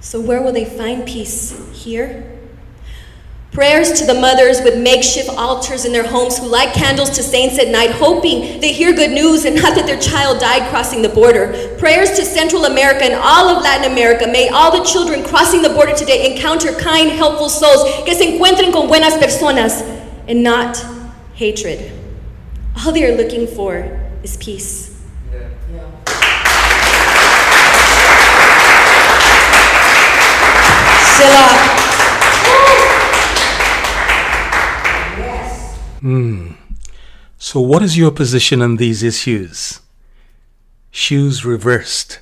So, 0.00 0.20
where 0.20 0.42
will 0.42 0.50
they 0.50 0.64
find 0.64 1.06
peace? 1.06 1.54
Here? 1.72 2.36
Prayers 3.52 3.92
to 4.00 4.04
the 4.04 4.14
mothers 4.14 4.60
with 4.62 4.76
makeshift 4.76 5.28
altars 5.28 5.84
in 5.84 5.92
their 5.92 6.08
homes 6.08 6.36
who 6.36 6.48
light 6.48 6.74
candles 6.74 7.10
to 7.10 7.22
saints 7.22 7.60
at 7.60 7.68
night, 7.68 7.92
hoping 7.92 8.60
they 8.60 8.72
hear 8.72 8.92
good 8.92 9.12
news 9.12 9.44
and 9.44 9.54
not 9.54 9.76
that 9.76 9.86
their 9.86 10.00
child 10.00 10.40
died 10.40 10.68
crossing 10.70 11.00
the 11.00 11.08
border. 11.08 11.76
Prayers 11.78 12.10
to 12.18 12.24
Central 12.24 12.64
America 12.64 13.04
and 13.04 13.14
all 13.14 13.48
of 13.48 13.62
Latin 13.62 13.92
America. 13.92 14.26
May 14.26 14.48
all 14.48 14.76
the 14.76 14.84
children 14.84 15.22
crossing 15.22 15.62
the 15.62 15.70
border 15.70 15.94
today 15.94 16.34
encounter 16.34 16.72
kind, 16.72 17.08
helpful 17.08 17.48
souls 17.48 18.04
que 18.04 18.16
se 18.16 18.36
encuentren 18.36 18.72
con 18.72 18.88
buenas 18.88 19.14
personas 19.14 19.80
and 20.26 20.42
not 20.42 20.76
hatred. 21.34 21.92
All 22.84 22.90
they 22.90 23.04
are 23.04 23.16
looking 23.16 23.46
for 23.46 24.10
is 24.24 24.36
peace. 24.38 24.87
So, 37.50 37.62
what 37.62 37.82
is 37.82 37.96
your 37.96 38.10
position 38.10 38.60
on 38.60 38.76
these 38.76 39.02
issues? 39.02 39.80
Shoes 40.90 41.46
reversed. 41.46 42.20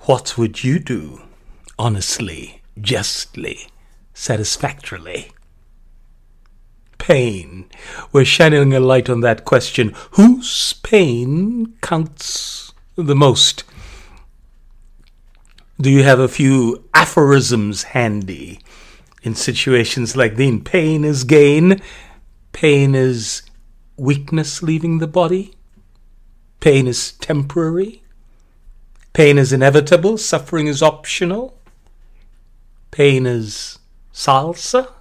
What 0.00 0.36
would 0.36 0.64
you 0.64 0.80
do? 0.80 1.22
Honestly, 1.78 2.60
justly, 2.80 3.68
satisfactorily? 4.12 5.30
Pain. 6.98 7.70
We're 8.10 8.24
shining 8.24 8.74
a 8.74 8.80
light 8.80 9.08
on 9.08 9.20
that 9.20 9.44
question. 9.44 9.94
Whose 10.14 10.72
pain 10.82 11.74
counts 11.80 12.72
the 12.96 13.14
most? 13.14 13.62
Do 15.80 15.88
you 15.88 16.02
have 16.02 16.18
a 16.18 16.28
few 16.28 16.84
aphorisms 16.92 17.84
handy 17.84 18.60
in 19.22 19.34
situations 19.34 20.14
like 20.14 20.36
these? 20.36 20.60
Pain 20.62 21.04
is 21.04 21.24
gain. 21.24 21.80
Pain 22.52 22.94
is 22.94 23.42
weakness 23.96 24.62
leaving 24.62 24.98
the 24.98 25.06
body. 25.06 25.54
Pain 26.58 26.86
is 26.86 27.12
temporary. 27.12 28.02
Pain 29.14 29.38
is 29.38 29.54
inevitable. 29.54 30.18
Suffering 30.18 30.66
is 30.66 30.82
optional. 30.82 31.58
Pain 32.90 33.24
is 33.24 33.78
salsa. 34.12 34.92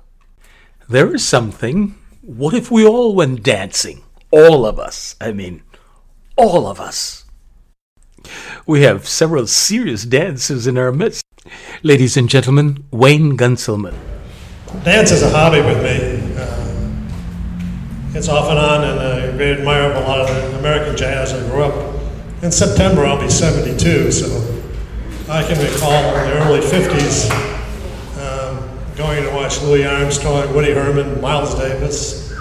There 0.88 1.14
is 1.14 1.28
something. 1.28 1.96
What 2.22 2.54
if 2.54 2.72
we 2.72 2.86
all 2.86 3.14
went 3.14 3.44
dancing? 3.44 4.04
All 4.32 4.66
of 4.66 4.80
us. 4.80 5.18
I 5.20 5.34
mean, 5.34 5.62
all 6.38 6.68
of 6.68 6.80
us. 6.80 7.26
We 8.66 8.82
have 8.84 9.08
several 9.08 9.48
serious 9.48 10.04
dancers 10.04 10.68
in 10.68 10.78
our 10.78 10.92
midst. 10.92 11.26
Ladies 11.84 12.18
and 12.18 12.30
gentlemen, 12.30 12.84
Wayne 12.92 13.38
Gunselman. 13.38 13.96
Dance 14.84 15.12
is 15.12 15.24
a 15.24 15.30
hobby 15.30 15.62
with 15.62 15.82
me. 15.84 16.36
Uh, 16.38 18.18
it's 18.18 18.28
off 18.28 18.50
and 18.50 18.60
on, 18.60 18.84
and 18.84 19.00
I 19.00 19.32
very 19.32 19.60
admire 19.60 19.92
a 19.92 20.00
lot 20.02 20.20
of 20.20 20.28
the 20.28 20.60
American 20.60 20.96
jazz. 20.96 21.34
I 21.34 21.40
grew 21.50 21.64
up 21.64 22.02
in 22.44 22.52
September. 22.52 23.06
I'll 23.06 23.20
be 23.20 23.30
72, 23.30 24.12
so 24.12 24.28
I 25.30 25.44
can 25.44 25.58
recall 25.60 26.16
in 26.16 26.30
the 26.30 26.38
early 26.44 26.60
50s 26.60 27.30
um, 28.20 28.70
going 28.96 29.24
to 29.24 29.30
watch 29.32 29.62
Louis 29.62 29.86
Armstrong, 29.86 30.54
Woody 30.54 30.74
Herman, 30.74 31.22
Miles 31.22 31.56
Davis. 31.56 32.32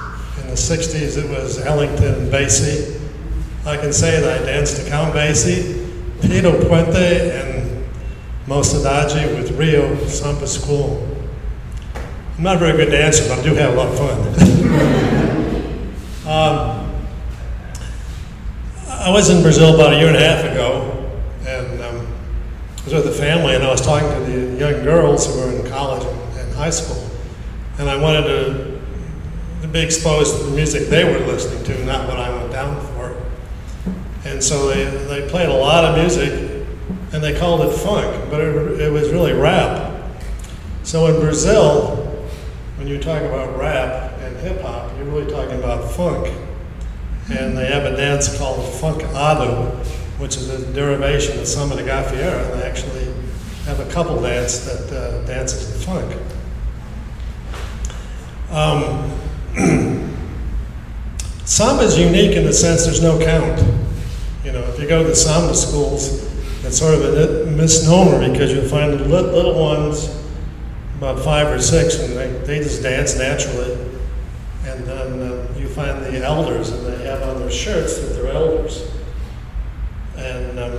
In 0.41 0.49
the 0.49 0.55
60s, 0.55 1.17
it 1.17 1.31
was 1.31 1.59
Ellington 1.65 2.31
Basie. 2.31 3.08
I 3.69 3.77
can 3.77 3.93
say 3.93 4.19
that 4.19 4.41
I 4.41 4.45
danced 4.47 4.83
to 4.83 4.89
Count 4.89 5.15
Basie, 5.15 5.85
Tito 6.23 6.59
Puente, 6.59 7.31
and 7.39 7.85
Mos 8.47 8.73
Adagio 8.73 9.37
with 9.37 9.51
Rio 9.59 9.95
Samba 10.07 10.47
School. 10.47 11.07
I'm 12.39 12.45
not 12.45 12.57
a 12.57 12.59
very 12.61 12.79
good 12.79 12.91
dancer, 12.91 13.29
but 13.29 13.41
I 13.41 13.43
do 13.43 13.55
have 13.57 13.75
a 13.75 13.77
lot 13.77 13.89
of 13.89 13.99
fun. 13.99 14.75
Um, 16.29 16.93
I 18.87 19.11
was 19.11 19.31
in 19.31 19.41
Brazil 19.41 19.75
about 19.75 19.95
a 19.95 19.97
year 19.97 20.09
and 20.09 20.17
a 20.17 20.21
half 20.21 20.45
ago, 20.45 21.11
and 21.47 21.81
um, 21.81 22.07
I 22.81 22.85
was 22.85 22.93
with 22.93 23.05
the 23.07 23.13
family, 23.13 23.55
and 23.55 23.65
I 23.65 23.71
was 23.71 23.81
talking 23.81 24.11
to 24.11 24.31
the 24.31 24.59
young 24.59 24.85
girls 24.85 25.25
who 25.27 25.41
were 25.41 25.51
in 25.51 25.67
college 25.71 26.05
and, 26.05 26.39
and 26.39 26.55
high 26.55 26.69
school, 26.69 27.03
and 27.79 27.89
I 27.89 27.97
wanted 27.97 28.25
to, 28.25 28.81
to 29.63 29.69
be 29.69 29.81
exposed 29.81 30.37
to 30.37 30.43
the 30.43 30.51
music 30.55 30.89
they 30.89 31.05
were 31.05 31.27
listening 31.27 31.65
to, 31.65 31.85
not 31.87 32.07
what 32.07 32.19
I 32.19 32.29
went 32.29 32.53
down 32.53 32.79
for. 32.79 32.88
And 34.39 34.45
so 34.45 34.69
they, 34.69 34.85
they 34.85 35.29
played 35.29 35.49
a 35.49 35.53
lot 35.53 35.85
of 35.85 35.99
music, 35.99 36.65
and 37.13 37.21
they 37.21 37.37
called 37.37 37.61
it 37.63 37.73
funk, 37.73 38.31
but 38.31 38.41
it, 38.41 38.83
it 38.83 38.93
was 38.93 39.11
really 39.11 39.33
rap. 39.33 40.01
So 40.85 41.13
in 41.13 41.21
Brazil, 41.21 41.97
when 42.77 42.87
you 42.87 43.01
talk 43.01 43.21
about 43.23 43.59
rap 43.59 44.13
and 44.21 44.37
hip 44.37 44.61
hop, 44.61 44.97
you're 44.97 45.07
really 45.07 45.29
talking 45.29 45.59
about 45.59 45.91
funk. 45.91 46.33
And 47.33 47.59
they 47.59 47.67
have 47.67 47.85
a 47.85 47.97
dance 47.97 48.39
called 48.39 48.61
funkado, 48.75 49.75
which 50.21 50.37
is 50.37 50.49
a 50.51 50.73
derivation 50.73 51.41
of 51.41 51.49
samba 51.49 51.75
de 51.75 51.83
gafieira. 51.83 52.53
And 52.53 52.61
they 52.61 52.65
actually 52.65 53.13
have 53.65 53.81
a 53.81 53.91
couple 53.91 54.23
dance 54.23 54.61
that 54.61 54.97
uh, 54.97 55.27
dances 55.27 55.73
the 55.73 55.85
funk. 55.85 56.17
Um, 58.53 59.11
samba 61.45 61.83
is 61.83 61.99
unique 61.99 62.37
in 62.37 62.45
the 62.45 62.53
sense 62.53 62.85
there's 62.85 63.03
no 63.03 63.19
count. 63.19 63.78
You 64.49 64.55
know, 64.55 64.63
if 64.63 64.81
you 64.81 64.89
go 64.89 65.03
to 65.03 65.09
the 65.11 65.15
samba 65.15 65.55
schools, 65.55 66.25
it's 66.65 66.79
sort 66.79 66.95
of 66.95 67.03
a 67.05 67.51
misnomer 67.51 68.27
because 68.33 68.51
you'll 68.51 68.65
find 68.65 68.95
the 68.95 69.05
little 69.05 69.61
ones, 69.61 70.09
about 70.97 71.23
five 71.23 71.49
or 71.49 71.61
six, 71.61 72.01
and 72.01 72.17
they, 72.17 72.31
they 72.47 72.59
just 72.61 72.83
dance 72.83 73.19
naturally. 73.19 73.75
And 74.65 74.87
then 74.87 75.21
uh, 75.21 75.55
you 75.59 75.69
find 75.69 76.03
the 76.03 76.25
elders, 76.25 76.71
and 76.71 76.87
they 76.87 77.05
have 77.05 77.21
on 77.25 77.41
their 77.41 77.51
shirts 77.51 77.99
that 77.99 78.07
they're 78.15 78.33
elders. 78.33 78.91
And 80.17 80.59
um, 80.59 80.79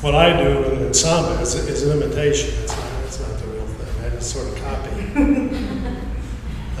what 0.00 0.14
I 0.14 0.34
do 0.42 0.64
in, 0.64 0.86
in 0.86 0.94
samba 0.94 1.42
is, 1.42 1.54
is 1.56 1.82
an 1.82 2.02
imitation. 2.02 2.54
It's 2.62 2.74
not, 2.74 3.04
it's 3.04 3.20
not 3.20 3.38
the 3.38 3.48
real 3.48 3.66
thing. 3.66 4.06
I 4.06 4.08
just 4.14 4.32
sort 4.32 4.48
of 4.48 4.56
copy. 4.64 4.88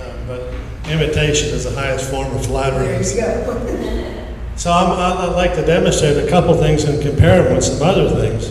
um, 0.00 0.26
but 0.26 0.54
imitation 0.90 1.50
is 1.50 1.64
the 1.64 1.72
highest 1.72 2.10
form 2.10 2.34
of 2.34 2.46
flattery. 2.46 4.16
So 4.62 4.70
I'm, 4.70 4.92
I'd 4.92 5.34
like 5.34 5.56
to 5.56 5.66
demonstrate 5.66 6.18
a 6.18 6.30
couple 6.30 6.54
things 6.54 6.84
and 6.84 7.02
compare 7.02 7.42
them 7.42 7.56
with 7.56 7.64
some 7.64 7.82
other 7.82 8.08
things. 8.10 8.48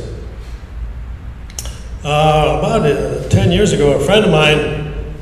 Uh, 2.03 2.58
about 2.60 2.86
uh, 2.86 3.30
10 3.30 3.53
years 3.53 3.72
ago, 3.72 3.94
a 3.94 4.03
friend 4.03 4.25
of 4.25 4.32
mine 4.32 5.15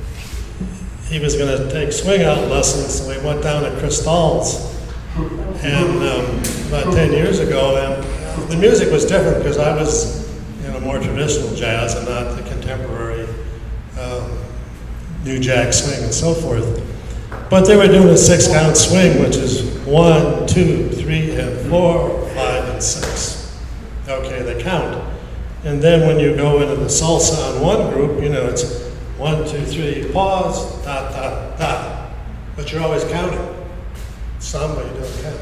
he 1.06 1.20
was 1.20 1.36
going 1.36 1.56
to 1.56 1.72
take 1.72 1.92
swing 1.92 2.24
out 2.24 2.40
lessons, 2.48 3.02
so 3.02 3.08
we 3.08 3.24
went 3.24 3.44
down 3.44 3.62
to 3.66 3.80
Cristal's. 3.80 4.66
And 5.64 6.02
um, 6.02 6.26
about 6.70 6.92
10 6.92 7.12
years 7.12 7.38
ago, 7.38 7.78
and 7.78 8.50
the 8.50 8.58
music 8.58 8.92
was 8.92 9.06
different 9.06 9.44
because 9.44 9.60
I 9.60 9.76
was 9.76 10.28
you 10.64 10.72
know 10.72 10.80
more 10.80 10.98
traditional 10.98 11.54
jazz 11.54 11.94
and 11.94 12.10
not 12.10 12.36
the 12.36 12.42
contemporary 12.50 13.28
um, 14.00 14.40
new 15.24 15.40
jack 15.40 15.72
swing 15.72 16.04
and 16.04 16.12
so 16.12 16.34
forth. 16.34 16.84
But 17.52 17.66
they 17.66 17.78
were 17.78 17.86
doing 17.86 18.10
a 18.10 18.18
six 18.18 18.48
count 18.48 18.76
swing, 18.76 19.22
which 19.22 19.36
is 19.36 19.69
one, 19.90 20.48
two, 20.48 20.90
three, 20.90 21.32
and 21.36 21.70
four, 21.70 22.28
five, 22.30 22.70
and 22.70 22.82
six. 22.82 23.60
Okay, 24.08 24.42
they 24.44 24.62
count. 24.62 25.04
And 25.64 25.82
then 25.82 26.08
when 26.08 26.20
you 26.20 26.36
go 26.36 26.62
into 26.62 26.76
the 26.76 26.86
salsa 26.86 27.56
on 27.56 27.62
one 27.62 27.94
group, 27.94 28.22
you 28.24 28.30
know, 28.30 28.46
it's 28.46 28.88
one, 29.18 29.48
two, 29.48 29.66
three, 29.66 30.10
pause, 30.14 30.84
da, 30.86 31.10
da, 31.12 31.58
da. 31.58 32.10
But 32.56 32.72
you're 32.72 32.82
always 32.82 33.04
counting. 33.06 33.56
Samba, 34.40 34.82
you 34.82 35.02
don't 35.02 35.22
count. 35.22 35.40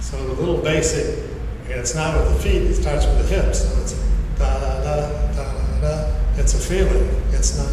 So 0.00 0.26
the 0.26 0.32
little 0.32 0.58
basic, 0.58 1.18
and 1.64 1.72
it's 1.72 1.94
not 1.94 2.16
with 2.16 2.34
the 2.34 2.42
feet, 2.42 2.62
it 2.62 2.74
starts 2.74 3.06
with 3.06 3.18
the 3.18 3.34
hips. 3.34 3.60
So 3.60 3.80
it's 3.80 3.92
da, 4.38 4.60
da, 4.60 4.82
da, 4.82 5.34
da, 5.34 5.80
da. 5.80 6.16
It's 6.36 6.54
a 6.54 6.58
feeling. 6.58 7.08
It's 7.32 7.58
not. 7.58 7.72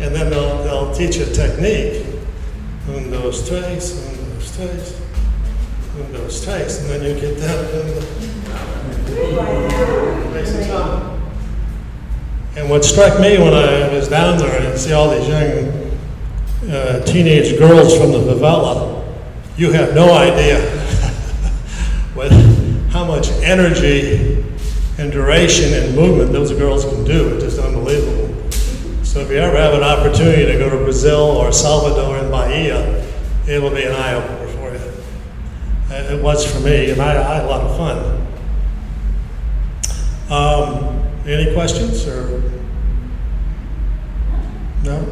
And 0.00 0.14
then 0.14 0.30
they'll, 0.30 0.64
they'll 0.64 0.94
teach 0.94 1.16
a 1.18 1.32
technique. 1.32 2.11
Un, 2.88 3.10
those 3.10 3.48
tres, 3.48 4.08
un, 4.08 4.34
those 4.34 4.56
tres, 4.56 5.00
un, 5.96 6.12
those 6.12 6.44
tres. 6.44 6.80
And 6.80 6.90
then 6.90 7.14
you 7.14 7.20
get 7.20 7.38
down. 7.38 7.62
And 12.56 12.68
what 12.68 12.84
struck 12.84 13.20
me 13.20 13.38
when 13.38 13.54
I 13.54 13.88
was 13.88 14.08
down 14.08 14.38
there 14.38 14.68
and 14.68 14.78
see 14.78 14.92
all 14.92 15.10
these 15.10 15.28
young 15.28 16.70
uh, 16.70 17.04
teenage 17.04 17.58
girls 17.58 17.96
from 17.96 18.12
the 18.12 18.18
favela, 18.18 19.04
you 19.56 19.70
have 19.72 19.94
no 19.94 20.14
idea 20.14 20.60
what, 22.14 22.32
how 22.90 23.04
much 23.04 23.28
energy 23.42 24.44
and 24.98 25.12
duration 25.12 25.72
and 25.72 25.94
movement 25.94 26.32
those 26.32 26.52
girls 26.52 26.84
can 26.84 27.04
do. 27.04 27.34
It's 27.34 27.44
just 27.44 27.58
unbelievable. 27.58 28.34
So 29.04 29.20
if 29.20 29.30
you 29.30 29.36
ever 29.36 29.56
have 29.56 29.74
an 29.74 29.82
opportunity 29.82 30.46
to 30.46 30.58
go 30.58 30.70
to 30.70 30.76
Brazil 30.76 31.20
or 31.20 31.52
Salvador 31.52 32.21
Bahia, 32.32 33.04
it 33.46 33.60
will 33.60 33.70
be 33.70 33.84
an 33.84 33.92
eye 33.92 34.14
opener 34.14 34.48
for 34.48 34.72
you. 34.72 34.80
It 35.94 36.22
was 36.22 36.50
for 36.50 36.60
me, 36.60 36.90
and 36.90 37.00
I, 37.02 37.10
I 37.10 37.34
had 37.34 37.44
a 37.44 37.46
lot 37.46 37.60
of 37.60 37.76
fun. 37.76 38.22
Um, 40.32 41.02
any 41.26 41.52
questions 41.52 42.06
or 42.08 42.40
no? 44.82 45.04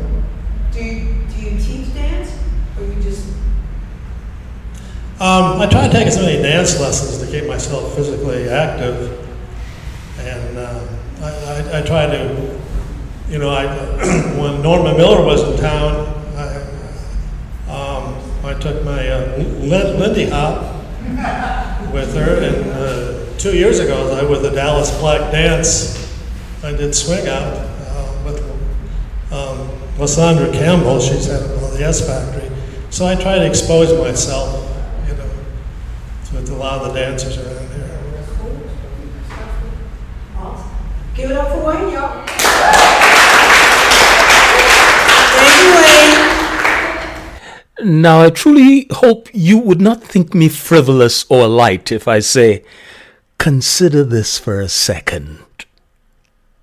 Do 0.73 0.83
you, 0.83 1.27
do 1.29 1.43
you 1.43 1.61
teach 1.61 1.93
dance 1.93 2.33
or 2.79 2.87
you 2.87 2.95
just 3.03 3.29
Um, 5.21 5.61
I 5.61 5.67
try 5.71 5.87
to 5.87 5.93
take 5.93 6.07
as 6.07 6.17
many 6.17 6.41
dance 6.43 6.81
lessons 6.81 7.19
to 7.19 7.31
keep 7.31 7.47
myself 7.47 7.95
physically 7.95 8.49
active, 8.49 9.29
and 10.21 10.57
uh, 10.57 10.87
I, 11.21 11.29
I, 11.29 11.81
I 11.81 11.83
try 11.83 12.07
to, 12.07 12.59
you 13.29 13.39
know, 13.39 13.51
I, 13.51 13.67
when 14.41 14.63
Norma 14.63 14.97
Miller 14.97 15.23
was 15.23 15.43
in 15.43 15.59
town, 15.61 16.17
took 18.61 18.85
my 18.85 19.09
uh, 19.09 19.39
Lindy 19.39 20.29
Hop 20.29 20.63
with 21.93 22.15
her, 22.15 22.43
and 22.43 22.71
uh, 22.71 23.39
two 23.39 23.57
years 23.57 23.79
ago, 23.79 24.13
I 24.13 24.29
with 24.29 24.43
the 24.43 24.51
Dallas 24.51 24.91
Black 25.01 25.33
Dance, 25.33 25.97
I 26.63 26.73
did 26.73 26.95
swing 26.95 27.27
out 27.27 27.55
uh, 27.55 28.23
with 28.25 29.33
um, 29.33 29.71
Lysandra 29.99 30.53
Campbell. 30.53 31.01
She's 31.01 31.29
at 31.29 31.41
well, 31.57 31.71
the 31.71 31.85
S 31.85 32.07
Factory, 32.07 32.51
so 32.91 33.07
I 33.07 33.15
try 33.15 33.39
to 33.39 33.47
expose 33.47 33.99
myself, 33.99 34.69
you 35.09 35.15
know, 35.15 36.45
to 36.45 36.53
a 36.53 36.55
lot 36.55 36.83
of 36.83 36.93
the 36.93 37.01
dancers 37.01 37.39
around 37.39 37.69
here. 37.71 38.01
give 41.15 41.31
it 41.31 41.37
up 41.37 41.49
for 41.49 41.65
Wayne, 41.67 41.95
y'all? 41.95 42.30
Now, 47.83 48.21
I 48.21 48.31
truly 48.31 48.87
hope 48.91 49.29
you 49.33 49.59
would 49.59 49.81
not 49.81 50.03
think 50.03 50.35
me 50.35 50.49
frivolous 50.49 51.25
or 51.31 51.47
light 51.47 51.91
if 51.91 52.07
I 52.07 52.19
say, 52.19 52.63
consider 53.39 54.05
this 54.05 54.39
for 54.39 54.61
a 54.61 54.69
second. 54.69 55.39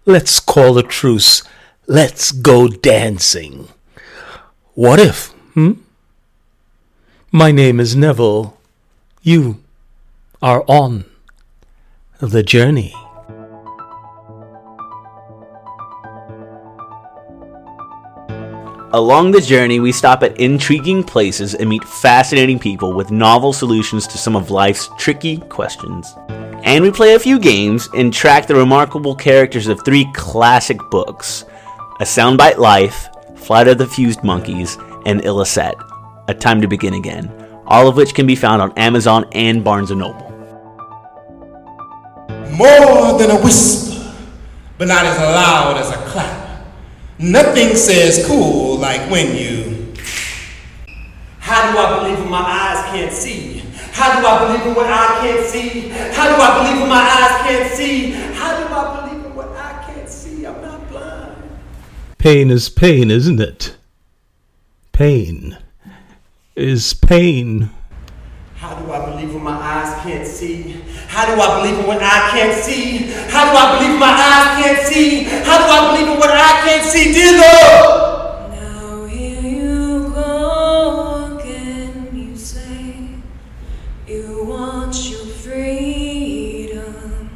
Let's 0.05 0.39
call 0.39 0.77
a 0.77 0.83
truce. 0.83 1.43
Let's 1.87 2.31
go 2.31 2.67
dancing. 2.67 3.67
What 4.73 4.99
if, 4.99 5.29
hmm? 5.53 5.73
My 7.31 7.51
name 7.51 7.79
is 7.79 7.95
Neville. 7.95 8.57
You 9.21 9.59
are 10.41 10.63
on 10.67 11.05
the 12.19 12.43
journey. 12.43 12.93
Along 18.93 19.31
the 19.31 19.41
journey, 19.41 19.81
we 19.81 19.91
stop 19.91 20.23
at 20.23 20.39
intriguing 20.39 21.03
places 21.03 21.53
and 21.55 21.67
meet 21.67 21.83
fascinating 21.83 22.57
people 22.57 22.93
with 22.93 23.11
novel 23.11 23.51
solutions 23.51 24.07
to 24.07 24.17
some 24.17 24.33
of 24.33 24.49
life's 24.49 24.89
tricky 24.97 25.39
questions. 25.49 26.15
And 26.63 26.85
we 26.85 26.91
play 26.91 27.13
a 27.13 27.19
few 27.19 27.37
games 27.37 27.89
and 27.93 28.13
track 28.13 28.47
the 28.47 28.55
remarkable 28.55 29.13
characters 29.13 29.67
of 29.67 29.83
three 29.83 30.09
classic 30.13 30.77
books 30.89 31.43
A 31.99 32.05
Soundbite 32.05 32.59
Life, 32.59 33.09
Flight 33.35 33.67
of 33.67 33.77
the 33.77 33.87
Fused 33.87 34.23
Monkeys, 34.23 34.77
and 35.05 35.21
Illicet 35.25 35.75
A 36.29 36.33
Time 36.33 36.61
to 36.61 36.67
Begin 36.69 36.93
Again, 36.93 37.29
all 37.65 37.89
of 37.89 37.97
which 37.97 38.15
can 38.15 38.25
be 38.25 38.35
found 38.37 38.61
on 38.61 38.71
Amazon 38.77 39.25
and 39.33 39.65
Barnes 39.65 39.91
& 39.91 39.91
Noble. 39.91 40.31
More 42.51 43.19
than 43.19 43.31
a 43.31 43.41
whisper, 43.43 44.13
but 44.77 44.87
not 44.87 45.05
as 45.05 45.17
loud 45.17 45.75
as 45.75 45.89
a 45.91 45.97
clap. 46.09 46.46
Nothing 47.19 47.75
says 47.75 48.27
cool 48.27 48.77
like 48.77 49.09
when 49.09 49.35
you. 49.35 49.93
How 51.39 51.71
do 51.71 51.77
I 51.79 51.99
believe 51.99 52.19
when 52.19 52.29
my 52.29 52.41
eyes 52.41 52.85
can't 52.91 53.11
see? 53.11 53.63
How 53.91 54.21
do 54.21 54.27
I 54.27 54.45
believe 54.45 54.67
in 54.67 54.75
what 54.75 54.85
I 54.85 55.19
can't 55.21 55.43
see? 55.43 55.89
How 55.89 56.35
do 56.35 56.39
I 56.39 56.61
believe 56.61 56.79
when 56.81 56.89
my 56.89 57.01
eyes 57.01 57.47
can't 57.47 57.73
see? 57.73 58.11
How 58.11 58.59
do 58.59 58.71
I 58.71 59.07
believe 59.07 59.25
in 59.25 59.35
what 59.35 59.49
I 59.49 59.83
can't 59.87 60.07
see? 60.07 60.45
I'm 60.45 60.61
not 60.61 60.87
blind. 60.89 61.35
Pain 62.19 62.51
is 62.51 62.69
pain, 62.69 63.09
isn't 63.09 63.39
it? 63.39 63.75
Pain 64.91 65.57
is 66.55 66.93
pain. 66.93 67.71
How 68.57 68.75
do 68.75 68.91
I 68.91 69.09
believe 69.09 69.33
when 69.33 69.43
my 69.43 69.53
eyes 69.53 70.03
can't 70.03 70.27
see? 70.27 70.83
How 71.17 71.25
do 71.25 71.41
I 71.41 71.59
believe 71.61 71.79
in 71.79 71.87
what 71.87 71.97
I 71.99 72.29
can't 72.29 72.63
see? 72.63 72.97
How 73.33 73.49
do 73.51 73.57
I 73.57 73.75
believe 73.79 73.89
when 73.89 73.99
my 73.99 74.13
eyes 74.13 74.63
can't 74.63 74.87
see? 74.87 75.23
How 75.23 75.57
do 75.57 75.63
I 75.65 75.91
believe 75.91 76.13
in 76.13 76.19
what 76.19 76.29
I 76.29 76.61
can't 76.63 76.85
see? 76.85 77.11
Dear 77.11 77.31
Lord! 77.31 78.51
Now 78.53 79.05
here 79.05 79.41
you 79.41 80.11
go 80.13 81.39
again. 81.39 82.09
You 82.13 82.37
say 82.37 83.09
you 84.07 84.45
want 84.47 85.09
your 85.09 85.25
freedom. 85.25 87.31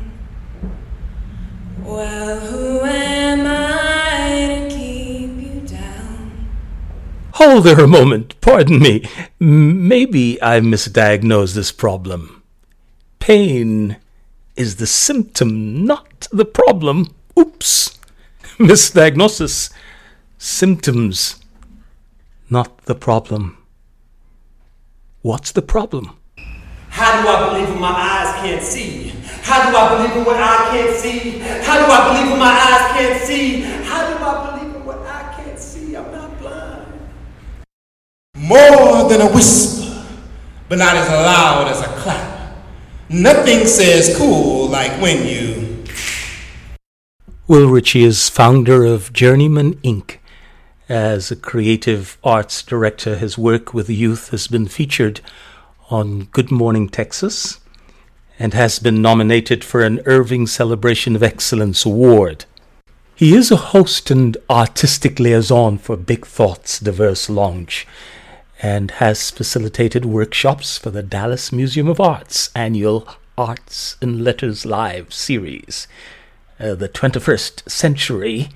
Well, 1.84 2.40
who 2.40 2.82
am 2.82 3.48
I 3.48 4.70
to 4.70 4.76
keep 4.76 5.42
you 5.42 5.62
down? 5.68 6.50
Hold 7.34 7.64
there 7.64 7.80
a 7.80 7.88
moment. 7.88 8.40
Pardon 8.42 8.78
me. 8.80 9.10
M- 9.42 9.88
Maybe 9.88 10.40
I 10.40 10.60
misdiagnosed 10.60 11.56
this 11.56 11.72
problem. 11.72 12.41
Pain 13.22 13.98
is 14.56 14.78
the 14.78 14.88
symptom, 14.88 15.86
not 15.86 16.28
the 16.32 16.44
problem. 16.44 17.14
Oops. 17.38 18.00
Misdiagnosis. 18.58 19.72
Symptoms, 20.40 21.40
not 22.50 22.76
the 22.86 22.96
problem. 22.96 23.64
What's 25.22 25.52
the 25.52 25.62
problem? 25.62 26.18
How 26.90 27.22
do 27.22 27.28
I 27.28 27.50
believe 27.50 27.70
when 27.70 27.80
my 27.80 27.94
eyes 27.94 28.34
can't 28.42 28.64
see? 28.64 29.10
How 29.44 29.70
do 29.70 29.78
I 29.78 29.96
believe 29.96 30.18
in 30.18 30.26
what 30.26 30.38
I 30.38 30.72
can't 30.72 30.98
see? 30.98 31.38
How 31.62 31.78
do 31.78 31.92
I 31.92 32.12
believe 32.12 32.32
when 32.32 32.40
my 32.40 32.50
eyes 32.50 32.98
can't 32.98 33.24
see? 33.24 33.62
How 33.62 34.10
do 34.10 34.16
I 34.18 34.60
believe 34.60 34.76
in 34.78 34.84
what 34.84 34.98
I 34.98 35.32
can't 35.36 35.60
see? 35.60 35.96
I'm 35.96 36.12
not 36.12 36.40
blind. 36.40 36.88
More 38.36 39.08
than 39.08 39.22
a 39.22 39.32
whisper, 39.32 40.08
but 40.68 40.80
not 40.80 40.96
as 40.96 41.08
loud 41.08 41.68
as 41.68 41.82
a 41.82 41.88
clap. 42.02 42.31
Nothing 43.14 43.68
says 43.68 44.16
cool 44.16 44.70
like 44.70 44.92
when 45.02 45.28
you. 45.28 45.84
Will 47.46 47.68
Richey 47.68 48.06
is 48.06 48.30
founder 48.30 48.86
of 48.86 49.12
Journeyman 49.12 49.78
Ink. 49.84 50.22
As 50.88 51.30
a 51.30 51.36
creative 51.36 52.18
arts 52.24 52.64
director, 52.64 53.18
his 53.18 53.38
work 53.38 53.74
with 53.74 53.90
youth 53.90 54.30
has 54.30 54.48
been 54.48 54.66
featured 54.66 55.20
on 55.90 56.30
Good 56.32 56.52
Morning 56.52 56.88
Texas 56.88 57.60
and 58.40 58.54
has 58.54 58.80
been 58.80 59.02
nominated 59.02 59.66
for 59.66 59.82
an 59.82 60.00
Irving 60.06 60.48
Celebration 60.48 61.14
of 61.14 61.22
Excellence 61.22 61.86
Award. 61.86 62.46
He 63.14 63.36
is 63.36 63.52
a 63.52 63.58
host 63.58 64.10
and 64.10 64.38
artistic 64.50 65.20
liaison 65.20 65.80
for 65.80 65.98
Big 65.98 66.26
Thoughts 66.26 66.80
Diverse 66.80 67.30
Lounge 67.30 67.86
and 68.62 68.92
has 68.92 69.32
facilitated 69.32 70.06
workshops 70.06 70.78
for 70.78 70.92
the 70.92 71.02
Dallas 71.02 71.52
Museum 71.52 71.88
of 71.88 72.00
Art's 72.00 72.52
annual 72.56 73.08
Arts 73.38 73.98
and 74.02 74.24
Letters 74.24 74.66
Live 74.66 75.12
series. 75.12 75.88
Uh, 76.60 76.76
the 76.76 76.88
21st 76.88 77.68
Century 77.70 78.50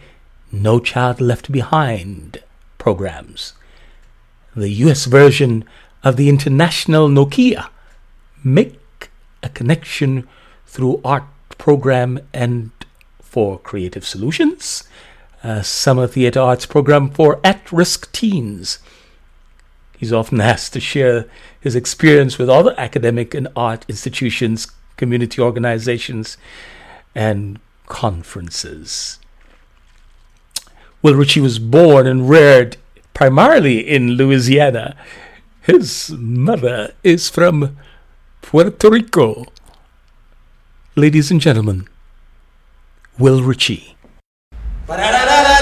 No 0.51 0.79
Child 0.79 1.21
Left 1.21 1.51
Behind 1.51 2.43
programs, 2.77 3.53
the 4.55 4.69
US 4.69 5.05
version 5.05 5.65
of 6.03 6.17
the 6.17 6.29
International 6.29 7.09
Nokia 7.09 7.69
make 8.43 9.09
a 9.41 9.49
connection 9.49 10.27
through 10.67 11.01
art 11.03 11.23
program 11.57 12.19
and 12.31 12.69
for 13.19 13.57
creative 13.57 14.05
solutions, 14.05 14.83
a 15.43 15.63
summer 15.63 16.05
theater 16.05 16.39
arts 16.39 16.67
program 16.67 17.09
for 17.09 17.39
at-risk 17.43 18.11
teens. 18.11 18.77
He's 19.97 20.13
often 20.13 20.41
asked 20.41 20.73
to 20.73 20.79
share 20.79 21.25
his 21.59 21.75
experience 21.75 22.37
with 22.37 22.49
other 22.49 22.75
academic 22.77 23.33
and 23.33 23.47
art 23.55 23.85
institutions, 23.87 24.67
community 24.97 25.41
organizations, 25.41 26.37
and 27.13 27.59
conferences. 27.87 29.19
Will 31.01 31.15
Richey 31.15 31.39
was 31.39 31.59
born 31.59 32.07
and 32.07 32.29
reared 32.29 32.77
primarily 33.13 33.79
in 33.79 34.11
Louisiana. 34.11 34.95
His 35.61 36.11
mother 36.11 36.93
is 37.03 37.29
from 37.29 37.77
Puerto 38.41 38.89
Rico. 38.89 39.45
Ladies 40.95 41.31
and 41.31 41.41
gentlemen, 41.41 41.87
Will 43.17 43.41
Richey. 43.41 43.95
El 44.87 45.54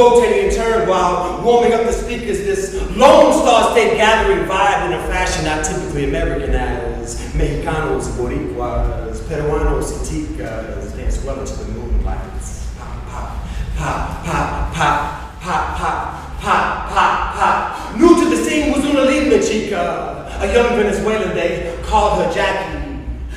rotating 0.00 0.48
in 0.48 0.54
turn 0.54 0.88
while 0.88 1.42
warming 1.44 1.74
up 1.74 1.84
the 1.84 1.92
speakers. 1.92 2.38
This 2.38 2.74
Lone 2.96 3.32
Star 3.42 3.72
State 3.72 3.96
gathering 3.96 4.48
vibe 4.48 4.86
in 4.86 4.92
a 4.94 5.02
fashion 5.08 5.44
not 5.44 5.64
typically 5.64 6.04
American 6.04 6.54
as 6.54 7.20
Mexicanos, 7.34 8.08
Boricuas, 8.16 9.18
Peruanos, 9.28 9.92
Ticas 10.08 10.96
dance 10.96 11.22
well 11.22 11.38
into 11.38 11.52
the 11.52 11.72
moonlights. 11.72 12.72
Pop, 12.78 13.06
pop, 13.06 14.24
pop, 14.24 14.74
pop, 14.74 15.40
pop, 15.42 15.78
pop, 15.78 16.40
pop, 16.40 16.90
pop, 16.90 17.34
pop. 17.36 17.96
New 17.98 18.24
to 18.24 18.30
the 18.30 18.36
scene 18.42 18.72
was 18.72 18.82
una 18.86 19.02
linda 19.02 19.46
chica, 19.46 20.38
a 20.40 20.46
young 20.54 20.76
Venezuelan 20.76 21.34
they 21.34 21.78
called 21.82 22.24
her 22.24 22.32
Jackie. 22.32 22.78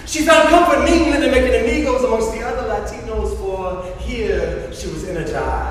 She 0.05 0.23
found 0.25 0.47
comfort 0.47 0.87
in 0.87 0.93
England 0.93 1.23
and 1.23 1.31
making 1.31 1.55
amigos 1.61 2.03
amongst 2.03 2.31
the 2.33 2.41
other 2.45 2.69
Latinos, 2.69 3.35
for 3.37 3.83
here 3.99 4.71
she 4.73 4.87
was 4.87 5.03
energized. 5.05 5.62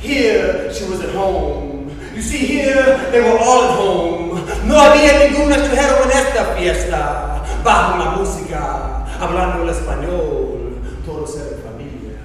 Here 0.00 0.72
she 0.72 0.84
was 0.88 1.00
at 1.00 1.14
home. 1.14 1.90
You 2.14 2.22
see, 2.22 2.38
here 2.38 2.96
they 3.12 3.20
were 3.20 3.38
all 3.38 3.62
at 3.64 3.76
home. 3.76 4.30
No 4.66 4.76
había 4.76 5.28
ningún 5.28 5.52
extranjero 5.52 6.04
en 6.04 6.10
esta 6.10 6.54
fiesta. 6.56 7.44
Bajo 7.62 7.98
la 7.98 8.10
música, 8.16 9.04
hablando 9.20 9.62
el 9.62 9.68
español, 9.68 10.80
todos 11.04 11.36
eran 11.36 11.60
familia. 11.62 12.18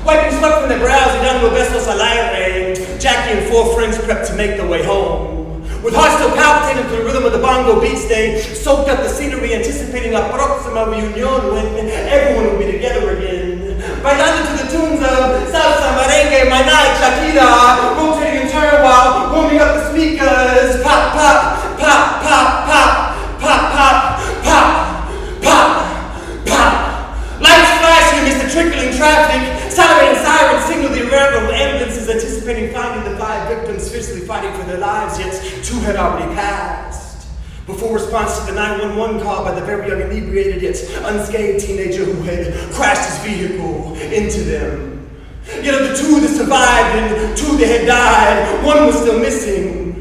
Wiping 0.05 0.37
sweat 0.37 0.59
from 0.59 0.69
their 0.69 0.77
brows 0.77 1.15
and 1.15 1.25
dando 1.25 1.49
besos 1.49 1.87
al 1.87 1.99
aire, 1.99 2.75
Jackie 2.99 3.39
and 3.39 3.47
four 3.49 3.73
friends 3.73 3.97
prepped 3.97 4.27
to 4.27 4.35
make 4.35 4.55
their 4.57 4.67
way 4.67 4.83
home. 4.83 5.44
With 5.85 5.93
hearts 5.93 6.17
still 6.17 6.33
palpitating 6.33 6.89
to 6.89 6.97
the 6.97 7.03
rhythm 7.05 7.25
of 7.25 7.31
the 7.31 7.37
bongo 7.37 7.79
beats, 7.79 8.09
they 8.09 8.41
soaked 8.41 8.89
up 8.89 9.05
the 9.05 9.07
scenery, 9.07 9.53
anticipating 9.53 10.13
la 10.13 10.33
próxima 10.33 10.89
reunión 10.89 11.53
when 11.53 11.77
everyone 12.09 12.49
will 12.49 12.57
be 12.57 12.65
together 12.65 13.13
again. 13.13 13.77
Bailando 14.01 14.49
to 14.49 14.65
the 14.65 14.67
tunes 14.73 15.05
of 15.05 15.45
salsa, 15.53 15.93
merengue, 15.93 16.49
maná, 16.49 16.89
shakira, 16.97 18.01
rotating 18.01 18.41
in 18.41 18.49
turn 18.49 18.81
while 18.81 19.29
warming 19.29 19.61
up 19.61 19.77
the 19.77 19.93
speakers. 19.93 20.81
Pop, 20.81 21.13
pop, 21.13 21.77
pop, 21.77 22.23
pop, 22.25 22.65
pop. 22.65 22.91
pop, 23.37 23.61
pop, 23.77 24.17
pop, 24.41 24.67
pop, 25.45 25.69
pop. 26.49 27.41
Lights 27.45 27.73
flashing 27.77 28.25
as 28.25 28.41
the 28.41 28.49
trickling 28.49 28.89
traffic, 28.97 29.69
siren 29.69 30.15
sirens, 30.17 30.65
singing 30.65 30.84
of 31.33 31.49
ambulances 31.49 32.09
anticipating 32.09 32.73
finding 32.73 33.11
the 33.11 33.17
five 33.17 33.47
victims 33.47 33.91
fiercely 33.91 34.21
fighting 34.21 34.53
for 34.53 34.65
their 34.65 34.77
lives, 34.77 35.19
yet 35.19 35.33
two 35.63 35.79
had 35.79 35.95
already 35.95 36.31
passed. 36.35 37.27
Before 37.65 37.95
response 37.95 38.39
to 38.39 38.45
the 38.45 38.53
911 38.53 39.21
call 39.21 39.43
by 39.43 39.55
the 39.55 39.65
very 39.65 39.87
young 39.87 40.01
inebriated 40.01 40.61
yet 40.61 40.75
unscathed 41.03 41.65
teenager 41.65 42.05
who 42.05 42.21
had 42.21 42.53
crashed 42.73 43.09
his 43.09 43.19
vehicle 43.25 43.95
into 43.95 44.41
them. 44.41 45.09
Yet 45.61 45.81
of 45.81 45.89
the 45.89 45.95
two 45.95 46.19
that 46.21 46.29
survived 46.29 46.99
and 46.99 47.37
two 47.37 47.57
that 47.57 47.67
had 47.67 47.87
died, 47.87 48.63
one 48.65 48.85
was 48.85 48.99
still 48.99 49.19
missing. 49.19 49.93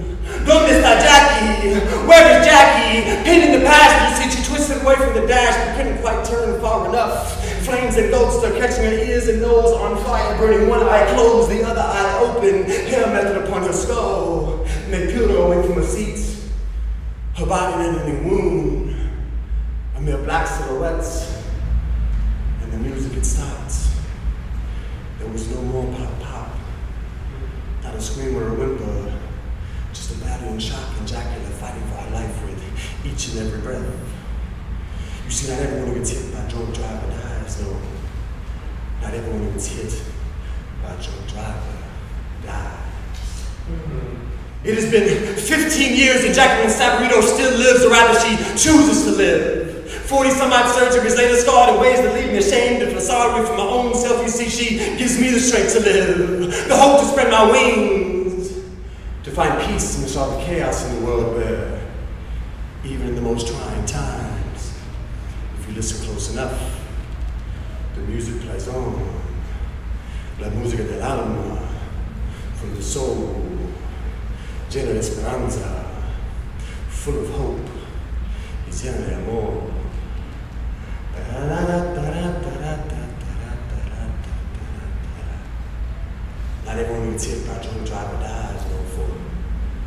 Don't 0.45 0.65
miss 0.69 0.77
está 0.77 1.01
Jackie? 1.01 1.81
Where 2.07 2.41
is 2.41 2.47
Jackie? 2.47 3.01
Pinned 3.25 3.55
in 3.55 3.61
the 3.61 3.67
passenger 3.67 4.31
seat, 4.31 4.39
she 4.39 4.45
twisted 4.45 4.83
away 4.83 4.97
from 4.97 5.15
the 5.15 5.27
dash 5.27 5.57
but 5.57 5.77
couldn't 5.77 6.01
quite 6.03 6.25
turn 6.25 6.61
far 6.61 6.89
enough. 6.89 7.44
Flames 7.65 7.97
and 7.97 8.07
engulfed 8.07 8.45
her, 8.45 8.59
catching 8.59 8.85
her 8.85 8.93
ears 8.93 9.27
and 9.27 9.41
nose 9.41 9.73
on 9.73 9.97
fire, 10.05 10.37
burning 10.37 10.69
one 10.69 10.83
eye 10.83 11.11
closed, 11.15 11.51
the 11.51 11.63
other 11.65 11.81
eye 11.81 12.19
open, 12.21 12.65
hair 12.65 13.07
melted 13.07 13.43
upon 13.43 13.63
her 13.63 13.73
skull. 13.73 14.65
Her 14.95 15.37
away 15.37 15.67
from 15.67 15.75
her 15.75 15.83
seat. 15.83 16.39
Her 17.37 17.47
body 17.47 17.89
an 17.89 17.99
ending 17.99 18.29
wound, 18.29 18.95
a 19.97 20.01
mere 20.01 20.19
black 20.19 20.47
silhouettes, 20.47 21.43
and 22.61 22.73
the 22.73 22.77
music 22.79 23.13
had 23.13 23.25
stopped. 23.25 23.75
There 25.19 25.29
was 25.29 25.49
no 25.51 25.63
more 25.63 25.93
pop 25.97 26.21
pop, 26.21 26.49
not 27.83 27.95
a 27.95 28.01
scream 28.01 28.37
or 28.37 28.49
a 28.49 28.55
whimper, 28.55 29.19
just 29.93 30.15
a 30.15 30.19
battering 30.19 30.59
shock 30.59 30.97
and 30.99 31.09
Jacqueline 31.09 31.51
fighting 31.53 31.83
for 31.89 31.97
her 31.97 32.11
life 32.11 32.45
with 32.45 32.63
each 33.07 33.29
and 33.29 33.47
every 33.47 33.61
breath. 33.63 33.85
You 35.25 35.31
see, 35.31 35.51
not 35.51 35.61
everyone 35.63 35.89
who 35.89 35.95
gets 35.95 36.11
hit 36.11 36.33
by 36.33 36.41
a 36.41 36.49
drunk 36.51 36.75
driver 36.75 37.24
though. 37.57 37.81
Not 39.03 39.15
everyone 39.15 39.53
gets 39.53 39.67
hit 39.67 40.03
by 40.83 40.91
drunk 40.97 41.29
driver 41.29 41.75
dies. 42.45 43.49
It 44.65 44.75
has 44.77 44.91
been 44.91 45.37
15 45.37 45.97
years 45.97 46.25
and 46.25 46.35
Jacqueline 46.35 46.73
Sabarito 46.73 47.23
still 47.23 47.57
lives, 47.59 47.85
or 47.85 47.91
rather, 47.91 48.19
she 48.19 48.37
chooses 48.57 49.05
to 49.05 49.11
live. 49.13 49.91
40 49.91 50.31
some 50.31 50.53
odd 50.53 50.67
surgeries 50.67 51.17
later, 51.17 51.37
scarred 51.37 51.75
in 51.75 51.81
ways 51.81 51.99
that 51.99 52.15
leave 52.15 52.29
me 52.29 52.39
ashamed 52.39 52.83
and 52.83 53.01
sorry 53.01 53.45
for 53.47 53.57
my 53.57 53.63
own 53.63 53.95
self. 53.95 54.23
You 54.23 54.29
see, 54.29 54.49
she 54.49 54.77
gives 54.97 55.21
me 55.21 55.31
the 55.31 55.41
strength 55.41 55.75
to 55.75 55.81
live, 55.81 56.69
the 56.69 56.77
hope 56.77 57.01
to 57.01 57.07
spread 57.07 57.31
my 57.31 57.51
wings, 57.51 58.53
to 59.23 59.31
find 59.31 59.61
peace 59.67 59.97
amidst 59.99 60.17
all 60.17 60.39
the 60.39 60.45
chaos 60.45 60.87
in 60.87 60.97
the 60.97 61.07
world 61.07 61.37
where, 61.37 61.81
even 62.85 63.09
in 63.09 63.15
the 63.15 63.23
most 63.23 63.49
trying 63.49 63.87
times, 63.87 64.79
if 65.59 65.69
you 65.69 65.75
listen 65.75 66.07
close 66.07 66.33
enough, 66.33 66.84
the 67.95 68.01
music 68.03 68.41
plays 68.43 68.69
on. 68.69 69.23
La 70.41 70.49
música 70.49 70.83
del 70.83 71.01
alma, 71.01 71.61
from 72.57 72.75
the 72.75 72.83
soul, 72.83 73.41
llena 74.69 74.93
de 74.93 74.99
esperanza, 74.99 75.85
full 76.89 77.21
of 77.21 77.31
hope, 77.31 77.61
y 78.67 78.73
llena 78.73 79.07
de 79.07 79.15
amor. 79.15 79.71
Not 86.65 86.79
everyone 86.79 87.05
who 87.05 87.13
gets 87.13 87.25
hit 87.25 87.47
by 87.47 87.55
a 87.55 87.63
drunk 87.63 87.87
driver 87.87 88.17
dies, 88.21 88.65
no, 88.71 88.79
for 88.95 89.09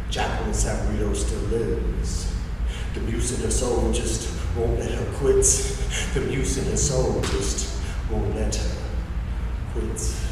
Jacqueline 0.09 0.53
Sabarito 0.53 1.13
still 1.15 1.39
lives. 1.49 2.33
The 2.93 3.01
muse 3.01 3.37
in 3.37 3.41
her 3.43 3.51
soul 3.51 3.91
just 3.91 4.29
won't 4.55 4.79
let 4.79 4.91
her 4.91 5.05
quit. 5.15 5.43
The 6.13 6.21
muse 6.21 6.57
in 6.57 6.65
her 6.71 6.77
soul 6.77 7.21
just 7.21 7.76
more 8.09 8.25
NATO 8.27 8.61
quits. 9.73 10.26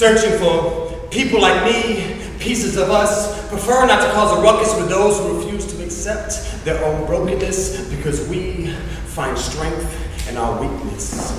Searching 0.00 0.38
for 0.38 0.98
people 1.10 1.42
like 1.42 1.62
me, 1.62 2.16
pieces 2.38 2.78
of 2.78 2.88
us, 2.88 3.46
prefer 3.50 3.86
not 3.86 4.00
to 4.00 4.10
cause 4.12 4.38
a 4.38 4.40
ruckus 4.40 4.74
with 4.76 4.88
those 4.88 5.18
who 5.18 5.36
refuse 5.36 5.66
to 5.74 5.84
accept 5.84 6.64
their 6.64 6.82
own 6.86 7.04
brokenness 7.04 7.86
because 7.94 8.26
we 8.26 8.68
find 9.08 9.36
strength 9.36 10.26
in 10.26 10.38
our 10.38 10.58
weakness. 10.58 11.38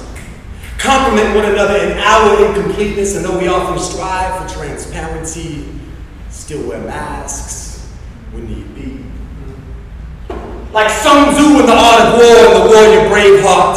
Compliment 0.78 1.36
one 1.36 1.45
another 1.45 1.76
in 1.76 1.97
our 1.97 2.45
incompleteness, 2.45 3.15
and 3.15 3.26
though 3.26 3.39
we 3.39 3.47
often 3.47 3.80
strive 3.80 4.47
for 4.47 4.60
transparency, 4.60 5.65
still 6.30 6.69
wear 6.69 6.82
masks 6.82 7.89
when 8.30 8.47
need 8.47 8.76
be. 8.76 9.04
Like 10.71 10.91
Sun 10.91 11.34
Tzu 11.34 11.62
in 11.62 11.65
the 11.65 11.74
art 11.74 12.00
of 12.00 12.13
war 12.13 12.38
and 12.45 12.56
the 12.62 12.76
warrior 12.76 13.10
brave 13.10 13.43
heart, 13.43 13.76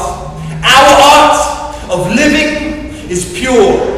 our 0.63 0.93
art 1.01 1.91
of 1.91 2.15
living 2.15 3.09
is 3.11 3.33
pure, 3.39 3.93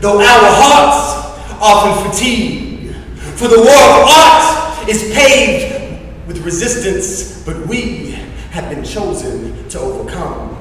though 0.00 0.18
our 0.18 0.24
hearts 0.24 1.60
often 1.60 2.10
fatigue. 2.10 2.94
For 3.36 3.48
the 3.48 3.58
war 3.58 3.68
of 3.68 4.08
art 4.08 4.88
is 4.88 5.12
paved 5.12 6.26
with 6.26 6.42
resistance, 6.42 7.44
but 7.44 7.66
we 7.66 8.12
have 8.50 8.70
been 8.74 8.82
chosen 8.82 9.68
to 9.68 9.78
overcome. 9.78 10.56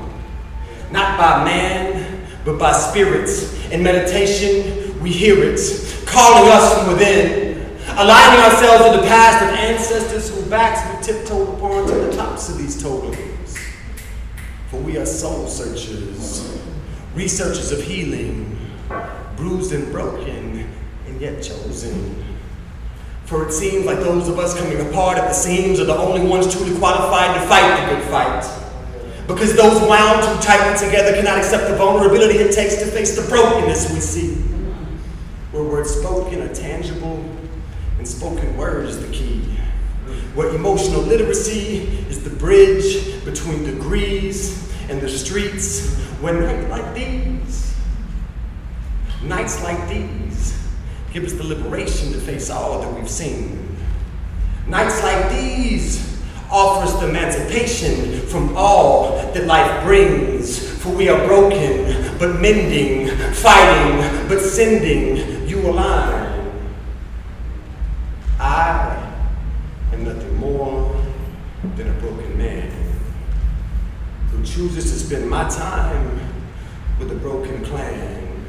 Not 0.92 1.18
by 1.18 1.46
man, 1.46 2.28
but 2.44 2.49
by 2.60 2.74
spirits. 2.74 3.66
In 3.72 3.82
meditation, 3.82 5.00
we 5.02 5.12
hear 5.12 5.42
it, 5.42 5.60
calling 6.06 6.52
us 6.52 6.78
from 6.78 6.94
within, 6.94 7.78
aligning 7.92 8.44
ourselves 8.44 8.84
with 8.84 9.02
the 9.02 9.08
past 9.08 9.44
of 9.44 9.58
ancestors 9.58 10.30
whose 10.30 10.48
backs 10.48 11.08
we 11.08 11.14
tiptoed 11.14 11.56
upon 11.56 11.88
to 11.88 11.94
the 11.94 12.16
tops 12.16 12.50
of 12.50 12.58
these 12.58 12.82
totems. 12.82 13.58
For 14.70 14.78
we 14.78 14.98
are 14.98 15.06
soul 15.06 15.48
searchers, 15.48 16.62
researchers 17.16 17.72
of 17.72 17.82
healing, 17.82 18.58
bruised 19.38 19.72
and 19.72 19.92
broken, 19.92 20.70
and 21.08 21.22
yet 21.22 21.42
chosen. 21.42 22.26
For 23.26 23.48
it 23.48 23.54
seems 23.54 23.86
like 23.86 24.00
those 24.00 24.28
of 24.28 24.40
us 24.40 24.60
coming 24.60 24.80
apart 24.90 25.18
at 25.18 25.28
the 25.28 25.34
seams 25.34 25.80
are 25.80 25.86
the 25.86 25.96
only 25.96 26.28
ones 26.28 26.54
truly 26.54 26.78
qualified 26.78 27.40
to 27.40 27.48
fight 27.48 27.80
the 27.80 27.96
good 27.96 28.04
fight. 28.10 28.69
Because 29.30 29.56
those 29.56 29.80
wound 29.88 30.24
too 30.24 30.46
tightly 30.46 30.76
together 30.84 31.14
cannot 31.14 31.38
accept 31.38 31.70
the 31.70 31.76
vulnerability 31.78 32.40
it 32.40 32.52
takes 32.52 32.78
to 32.78 32.86
face 32.88 33.16
the 33.16 33.30
brokenness 33.30 33.94
we 33.94 34.00
see. 34.00 34.34
Where 35.52 35.64
words 35.64 35.92
spoken 35.92 36.42
are 36.42 36.52
tangible 36.54 37.24
and 38.00 38.08
spoken 38.08 38.58
word 38.58 38.88
is 38.88 39.00
the 39.00 39.08
key. 39.14 39.42
Where 40.34 40.50
emotional 40.50 41.02
literacy 41.02 41.82
is 42.10 42.24
the 42.24 42.32
bridge 42.32 43.24
between 43.24 43.66
degrees 43.66 44.68
and 44.90 45.00
the 45.00 45.08
streets. 45.08 45.96
When 46.22 46.42
nights 46.42 46.70
like 46.72 46.96
these, 46.96 47.76
nights 49.22 49.62
like 49.62 49.88
these, 49.90 50.58
give 51.14 51.24
us 51.24 51.34
the 51.34 51.44
liberation 51.44 52.12
to 52.14 52.20
face 52.20 52.50
all 52.50 52.82
that 52.82 52.94
we've 52.96 53.10
seen. 53.10 53.78
Nights 54.68 55.04
like 55.04 55.30
these 55.30 56.09
offer 56.52 56.86
us 56.86 57.00
the 57.00 57.10
emancipation 57.10 58.22
from 58.28 58.56
all 58.56 59.12
that 59.34 59.46
life 59.46 59.84
brings. 59.84 60.68
For 60.80 60.90
we 60.90 61.10
are 61.10 61.28
broken, 61.28 62.18
but 62.18 62.40
mending, 62.40 63.10
fighting, 63.34 64.28
but 64.28 64.40
sending 64.40 65.48
you 65.48 65.70
a 65.70 65.72
line. 65.72 66.52
I 68.40 69.14
am 69.92 70.06
nothing 70.06 70.38
more 70.38 70.96
than 71.76 71.90
a 71.90 71.94
broken 72.00 72.38
man 72.38 72.72
who 74.32 74.44
chooses 74.44 74.92
to 74.92 75.00
spend 75.00 75.30
my 75.30 75.50
time 75.50 76.20
with 76.98 77.12
a 77.12 77.16
broken 77.16 77.64
clan, 77.66 78.46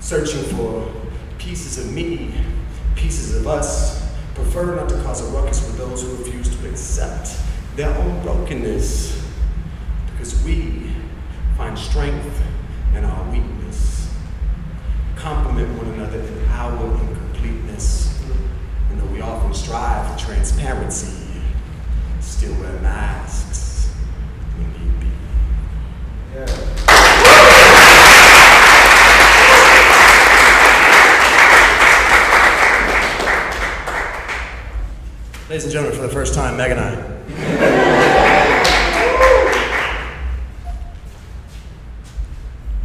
searching 0.00 0.42
for 0.56 0.92
pieces 1.38 1.78
of 1.78 1.92
me, 1.92 2.34
pieces 2.96 3.36
of 3.36 3.46
us, 3.46 3.99
prefer 4.42 4.76
not 4.76 4.88
to 4.88 4.94
cause 5.02 5.20
a 5.20 5.24
ruckus 5.32 5.64
for 5.64 5.72
those 5.76 6.02
who 6.02 6.16
refuse 6.16 6.48
to 6.56 6.68
accept 6.68 7.36
their 7.76 7.94
own 7.98 8.22
brokenness, 8.22 9.22
because 10.10 10.42
we 10.44 10.92
find 11.56 11.78
strength 11.78 12.42
in 12.96 13.04
our 13.04 13.30
weakness, 13.30 14.10
complement 15.14 15.68
one 15.78 15.88
another 15.94 16.18
in 16.18 16.44
our 16.48 16.94
incompleteness, 17.00 18.18
and 18.90 19.00
though 19.00 19.12
we 19.12 19.20
often 19.20 19.54
strive 19.54 20.10
for 20.10 20.26
transparency, 20.26 21.42
still 22.20 22.54
wear 22.54 22.72
masks 22.80 23.90
when 24.56 24.72
need 24.72 25.00
be. 25.00 25.06
Ladies 35.48 35.64
and 35.64 35.72
gentlemen, 35.72 35.89
for 36.00 36.06
the 36.06 36.12
first 36.12 36.32
time, 36.32 36.56
Meg 36.56 36.70
and 36.70 36.80
I. 36.80 36.96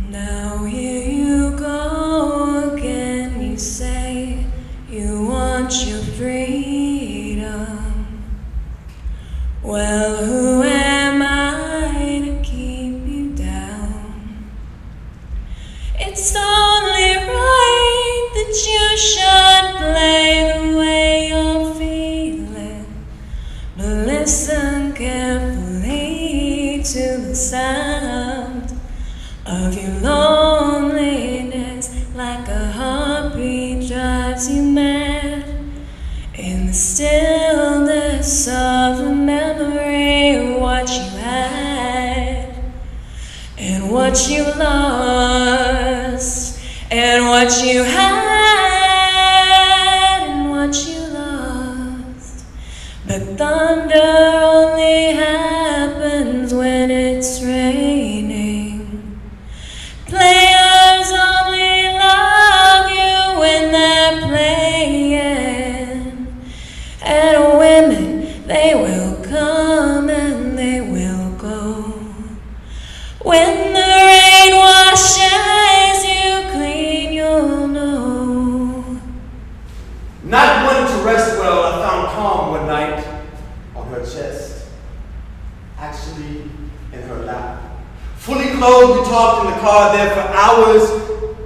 Now 0.09 0.65
here 0.65 1.09
you 1.09 1.57
go 1.57 2.73
again. 2.73 3.41
You 3.41 3.57
say 3.57 4.45
you 4.89 5.27
want 5.27 5.87
your 5.87 6.01
freedom. 6.17 7.77
Well, 9.63 10.25
who 10.25 10.44
well, 81.95 82.13
calm 82.13 82.51
one 82.51 82.67
night 82.67 83.05
on 83.75 83.87
her 83.87 83.99
chest. 83.99 84.67
Actually, 85.77 86.43
in 86.91 87.01
her 87.01 87.23
lap. 87.23 87.61
Fully 88.17 88.51
clothed, 88.51 88.99
we 88.99 89.05
talked 89.05 89.45
in 89.45 89.53
the 89.53 89.59
car 89.59 89.95
there 89.95 90.09
for 90.09 90.21
hours. 90.33 91.37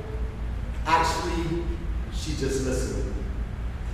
Actually, 0.85 1.63
she 2.13 2.31
just 2.31 2.65
listened. 2.65 3.13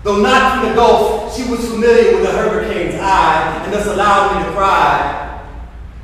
Though 0.04 0.22
not 0.22 0.60
from 0.60 0.70
the 0.70 0.76
Gulf, 0.76 1.36
she 1.36 1.50
was 1.50 1.68
familiar 1.68 2.15
with 2.15 2.24
the 2.24 2.32
hurricane's 2.32 2.96
eye 2.96 3.63
and 3.63 3.74
thus 3.74 3.88
allowed 3.88 4.38
me 4.38 4.46
to 4.46 4.52
cry. 4.52 5.41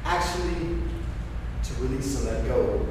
Actually, 0.03 0.79
to 1.63 1.73
release 1.81 2.17
and 2.17 2.25
let 2.25 2.47
go. 2.47 2.87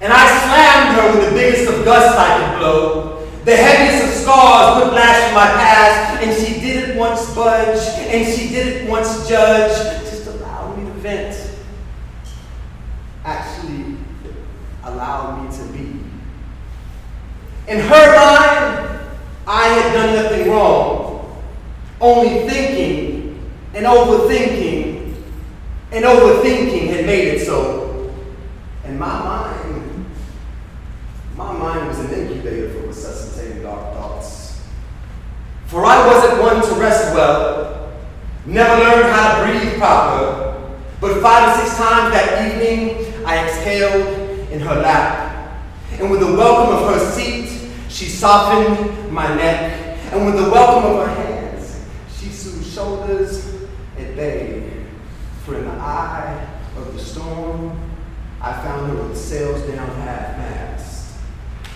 And 0.00 0.12
I 0.12 0.38
slammed 0.38 1.00
her 1.00 1.18
with 1.18 1.28
the 1.28 1.34
biggest 1.34 1.72
of 1.72 1.84
gusts 1.84 2.16
I 2.16 2.38
could 2.38 2.58
blow. 2.60 3.17
The 3.44 3.56
heaviest 3.56 4.04
of 4.04 4.22
scars 4.22 4.84
whiplash 4.84 5.24
from 5.24 5.34
my 5.34 5.46
past, 5.46 6.22
and 6.22 6.34
she 6.36 6.60
didn't 6.60 6.96
once 6.98 7.34
budge, 7.34 7.80
and 7.98 8.26
she 8.26 8.48
didn't 8.48 8.88
once 8.88 9.28
judge, 9.28 9.72
just 10.08 10.26
allow 10.26 10.74
me 10.76 10.84
to 10.84 10.92
vent. 10.92 11.50
Actually, 13.24 13.96
allow 14.84 15.42
me 15.42 15.56
to 15.56 15.64
be. 15.72 16.00
In 17.68 17.80
her 17.80 18.16
mind, 18.16 19.00
I 19.46 19.68
had 19.68 19.92
done 19.94 20.22
nothing 20.22 20.50
wrong, 20.50 21.42
only 22.00 22.48
thinking 22.48 23.40
and 23.74 23.86
overthinking 23.86 25.14
and 25.92 26.04
overthinking 26.04 26.88
had 26.88 27.06
made 27.06 27.28
it 27.28 27.46
so. 27.46 28.12
In 28.84 28.98
my 28.98 29.06
mind, 29.06 29.57
my 31.38 31.52
mind 31.52 31.86
was 31.86 32.00
an 32.00 32.12
incubator 32.12 32.68
for 32.70 32.88
resuscitating 32.88 33.62
dark 33.62 33.94
thoughts. 33.94 34.60
For 35.66 35.84
I 35.84 36.04
wasn't 36.06 36.42
one 36.42 36.60
to 36.60 36.80
rest 36.80 37.14
well, 37.14 37.68
Never 38.48 38.82
learned 38.82 39.12
how 39.12 39.44
to 39.44 39.52
breathe 39.52 39.76
proper, 39.76 40.72
but 41.02 41.20
five 41.20 41.50
or 41.50 41.62
six 41.62 41.76
times 41.76 42.14
that 42.14 42.48
evening 42.48 43.12
I 43.26 43.44
exhaled 43.46 44.50
in 44.50 44.60
her 44.60 44.76
lap. 44.76 45.60
And 46.00 46.10
with 46.10 46.20
the 46.20 46.32
welcome 46.32 46.76
of 46.76 46.94
her 46.94 47.12
seat, 47.12 47.70
she 47.90 48.06
softened 48.06 49.12
my 49.12 49.34
neck. 49.34 49.98
And 50.12 50.24
with 50.24 50.42
the 50.42 50.50
welcome 50.50 50.92
of 50.92 51.06
her 51.06 51.14
hands, 51.14 51.84
she 52.16 52.30
soothed 52.30 52.66
shoulders 52.66 53.54
at 53.98 54.16
bay. 54.16 54.86
For 55.44 55.56
in 55.56 55.66
the 55.66 55.70
eye 55.72 56.48
of 56.78 56.94
the 56.94 56.98
storm, 56.98 57.78
I 58.40 58.54
found 58.62 58.92
her 58.92 59.08
with 59.08 59.18
sails 59.18 59.60
down 59.70 59.88
half 59.88 60.38
mast. 60.38 60.77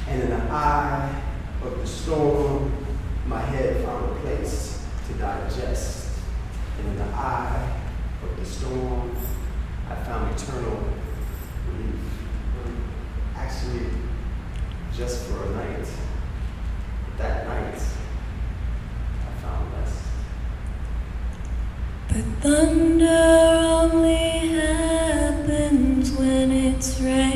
And 0.08 0.22
in 0.22 0.30
the 0.30 0.42
eye 0.50 1.22
of 1.62 1.78
the 1.78 1.86
storm, 1.86 2.72
my 3.26 3.40
head 3.40 3.84
found 3.84 4.10
a 4.10 4.20
place 4.20 4.84
to 5.08 5.14
digest. 5.14 6.08
And 6.78 6.88
in 6.88 6.96
the 6.98 7.04
eye 7.14 7.80
of 8.22 8.36
the 8.38 8.44
storm, 8.44 9.16
I 9.88 9.94
found 10.04 10.34
eternal 10.34 10.82
relief. 11.68 12.00
Actually, 13.36 13.86
just 14.96 15.24
for 15.26 15.44
a 15.44 15.50
night. 15.50 15.88
That 17.18 17.46
night, 17.46 17.74
I 17.74 19.42
found 19.42 19.72
rest. 19.74 20.02
But 22.08 22.24
thunder 22.40 23.06
only 23.06 24.48
happens 24.48 26.10
when 26.12 26.50
it's 26.50 27.00
raining. 27.00 27.31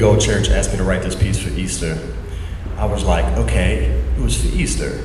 Big 0.00 0.08
old 0.08 0.18
church 0.18 0.48
asked 0.48 0.70
me 0.70 0.78
to 0.78 0.82
write 0.82 1.02
this 1.02 1.14
piece 1.14 1.38
for 1.38 1.50
Easter. 1.50 1.98
I 2.78 2.86
was 2.86 3.04
like, 3.04 3.26
okay, 3.36 3.84
it 4.16 4.18
was 4.18 4.40
for 4.40 4.46
Easter. 4.56 4.98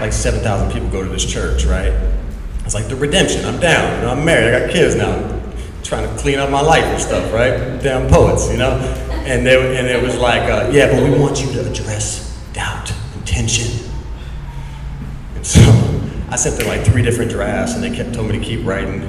Like 0.00 0.12
7,000 0.12 0.72
people 0.72 0.88
go 0.88 1.04
to 1.04 1.08
this 1.08 1.24
church, 1.24 1.64
right? 1.64 1.92
It's 2.64 2.74
like 2.74 2.88
the 2.88 2.96
redemption. 2.96 3.44
I'm 3.44 3.60
down. 3.60 4.00
You 4.00 4.06
know, 4.06 4.14
I'm 4.14 4.24
married. 4.24 4.52
I 4.52 4.66
got 4.66 4.70
kids 4.72 4.96
now. 4.96 5.12
I'm 5.12 5.52
trying 5.84 6.12
to 6.12 6.20
clean 6.20 6.40
up 6.40 6.50
my 6.50 6.60
life 6.60 6.82
and 6.82 7.00
stuff, 7.00 7.32
right? 7.32 7.80
Damn 7.80 8.10
poets, 8.10 8.50
you 8.50 8.58
know? 8.58 8.72
And, 9.26 9.46
they, 9.46 9.78
and 9.78 9.86
it 9.86 10.02
was 10.02 10.18
like, 10.18 10.42
uh, 10.50 10.68
yeah, 10.72 10.90
but 10.90 11.08
we 11.08 11.16
want 11.16 11.40
you 11.40 11.52
to 11.52 11.70
address 11.70 12.36
doubt 12.54 12.92
and 13.14 13.24
tension. 13.24 13.88
And 15.36 15.46
so 15.46 15.60
I 16.30 16.34
sent 16.34 16.56
them 16.56 16.66
like 16.66 16.84
three 16.84 17.02
different 17.02 17.30
drafts, 17.30 17.74
and 17.76 17.84
they 17.84 17.94
kept 17.94 18.12
telling 18.12 18.32
me 18.32 18.40
to 18.40 18.44
keep 18.44 18.66
writing. 18.66 19.02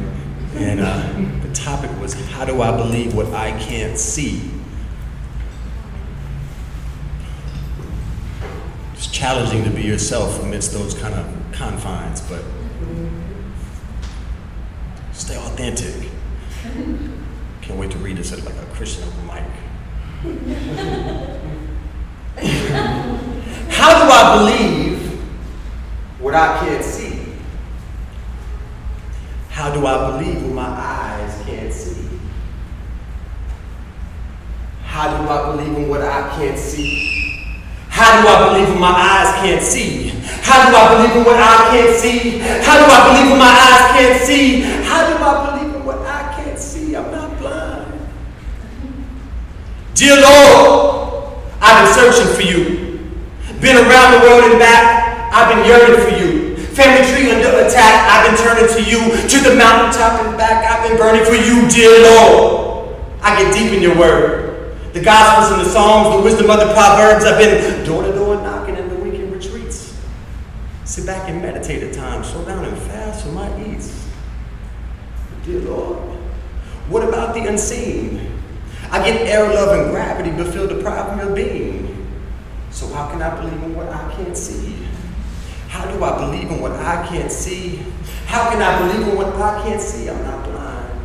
And 0.55 0.79
uh, 0.79 1.11
the 1.45 1.53
topic 1.53 1.89
was, 1.99 2.13
how 2.29 2.45
do 2.45 2.61
I 2.61 2.75
believe 2.75 3.15
what 3.15 3.33
I 3.33 3.51
can't 3.59 3.97
see? 3.97 4.51
It's 8.93 9.07
challenging 9.07 9.63
to 9.63 9.71
be 9.71 9.81
yourself 9.81 10.41
amidst 10.43 10.73
those 10.73 10.93
kind 10.93 11.15
of 11.15 11.25
confines, 11.51 12.21
but 12.21 12.43
stay 15.11 15.35
authentic. 15.37 16.09
Can't 17.61 17.79
wait 17.79 17.89
to 17.91 17.97
read 17.97 18.17
this 18.17 18.31
at 18.31 18.45
like 18.45 18.55
a 18.55 18.65
Christian 18.73 19.09
mic. 19.25 19.43
How 23.69 23.99
do 23.99 24.05
I 24.11 24.37
believe 24.37 24.99
what 26.19 26.35
I 26.35 26.59
can't 26.59 26.83
see? 26.83 27.22
How 29.53 29.71
do 29.71 29.85
I 29.85 30.17
believe 30.17 30.41
what 30.41 30.55
my 30.55 30.65
eyes 30.65 31.43
can't 31.45 31.71
see? 31.71 32.09
How 34.83 35.15
do 35.15 35.29
I 35.29 35.51
believe 35.51 35.77
in 35.77 35.87
what 35.87 36.01
I 36.01 36.35
can't 36.35 36.57
see? 36.57 37.61
How 37.87 38.19
do 38.19 38.27
I 38.27 38.49
believe 38.49 38.69
in 38.73 38.79
my 38.79 38.89
eyes 38.89 39.35
can't 39.45 39.61
see? 39.61 40.09
How 40.41 40.67
do 40.67 40.75
I 40.75 40.95
believe 40.95 41.15
in 41.17 41.23
what 41.23 41.37
I 41.37 41.69
can't 41.69 41.95
see? 41.95 42.39
How 42.39 42.79
do 42.79 42.91
I 42.91 43.13
believe 43.13 43.31
in 43.31 43.37
my 43.37 43.45
eyes 43.45 43.91
can't 43.95 44.23
see? 44.23 44.61
How 44.89 45.07
do 45.07 45.23
I 45.23 45.51
believe 45.51 45.75
in 45.75 45.85
what 45.85 45.99
I 45.99 46.33
can't 46.33 46.57
see? 46.57 46.95
I'm 46.95 47.11
not 47.11 47.37
blind. 47.37 47.93
Dear 49.93 50.19
Lord, 50.19 51.43
I've 51.61 51.85
been 51.85 51.93
searching 51.93 52.35
for 52.35 52.41
you. 52.41 52.73
Been 53.61 53.77
around 53.77 54.19
the 54.19 54.27
world 54.27 54.49
and 54.49 54.59
back, 54.59 55.31
I've 55.31 55.55
been 55.55 55.63
yearning 55.67 56.01
for 56.01 56.17
you. 56.17 56.32
Family 56.73 57.05
tree 57.13 57.29
under 57.29 57.49
attack, 57.61 58.09
I've 58.09 58.25
been 58.25 58.39
turning 58.43 58.67
to 58.73 58.81
you. 58.89 58.97
To 59.27 59.49
the 59.49 59.55
mountaintop 59.55 60.25
and 60.25 60.35
back, 60.35 60.65
I've 60.65 60.89
been 60.89 60.97
burning 60.97 61.23
for 61.23 61.35
you, 61.35 61.69
dear 61.69 62.01
Lord. 62.01 62.95
I 63.21 63.41
get 63.41 63.53
deep 63.53 63.71
in 63.73 63.83
your 63.83 63.95
word. 63.95 64.75
The 64.93 65.01
Gospels 65.01 65.55
and 65.55 65.67
the 65.67 65.71
Psalms, 65.71 66.17
the 66.17 66.23
wisdom 66.23 66.49
of 66.49 66.59
the 66.59 66.73
Proverbs, 66.73 67.25
I've 67.25 67.37
been 67.37 67.85
door 67.85 68.01
to 68.01 68.11
door 68.11 68.35
knocking 68.37 68.75
in 68.75 68.89
the 68.89 68.95
weekend 68.95 69.31
retreats. 69.31 69.95
Sit 70.83 71.05
back 71.05 71.29
and 71.29 71.43
meditate 71.43 71.83
at 71.83 71.93
times, 71.93 72.29
slow 72.29 72.43
down 72.43 72.65
and 72.65 72.75
fast 72.75 73.23
for 73.23 73.31
my 73.33 73.71
eats. 73.71 74.09
Dear 75.45 75.59
Lord, 75.59 75.99
what 76.89 77.07
about 77.07 77.35
the 77.35 77.45
unseen? 77.45 78.31
I 78.89 78.97
get 79.05 79.27
air, 79.27 79.47
love, 79.53 79.79
and 79.79 79.91
gravity, 79.91 80.31
but 80.31 80.51
feel 80.51 80.67
deprived 80.67 81.19
of 81.19 81.27
your 81.27 81.35
being. 81.35 82.11
So 82.71 82.87
how 82.87 83.11
can 83.11 83.21
I 83.21 83.39
believe 83.39 83.61
in 83.61 83.75
what 83.75 83.89
I 83.89 84.11
can't 84.15 84.35
see? 84.35 84.75
How 85.73 85.89
do 85.89 86.03
I 86.03 86.15
believe 86.19 86.51
in 86.51 86.61
what 86.61 86.73
I 86.73 87.03
can't 87.07 87.31
see? 87.31 87.81
How 88.27 88.51
can 88.51 88.61
I 88.61 88.77
believe 88.77 89.07
in 89.07 89.17
what 89.17 89.33
I 89.33 89.59
can't 89.63 89.81
see? 89.81 90.07
I'm 90.07 90.23
not 90.23 90.45
blind. 90.45 91.01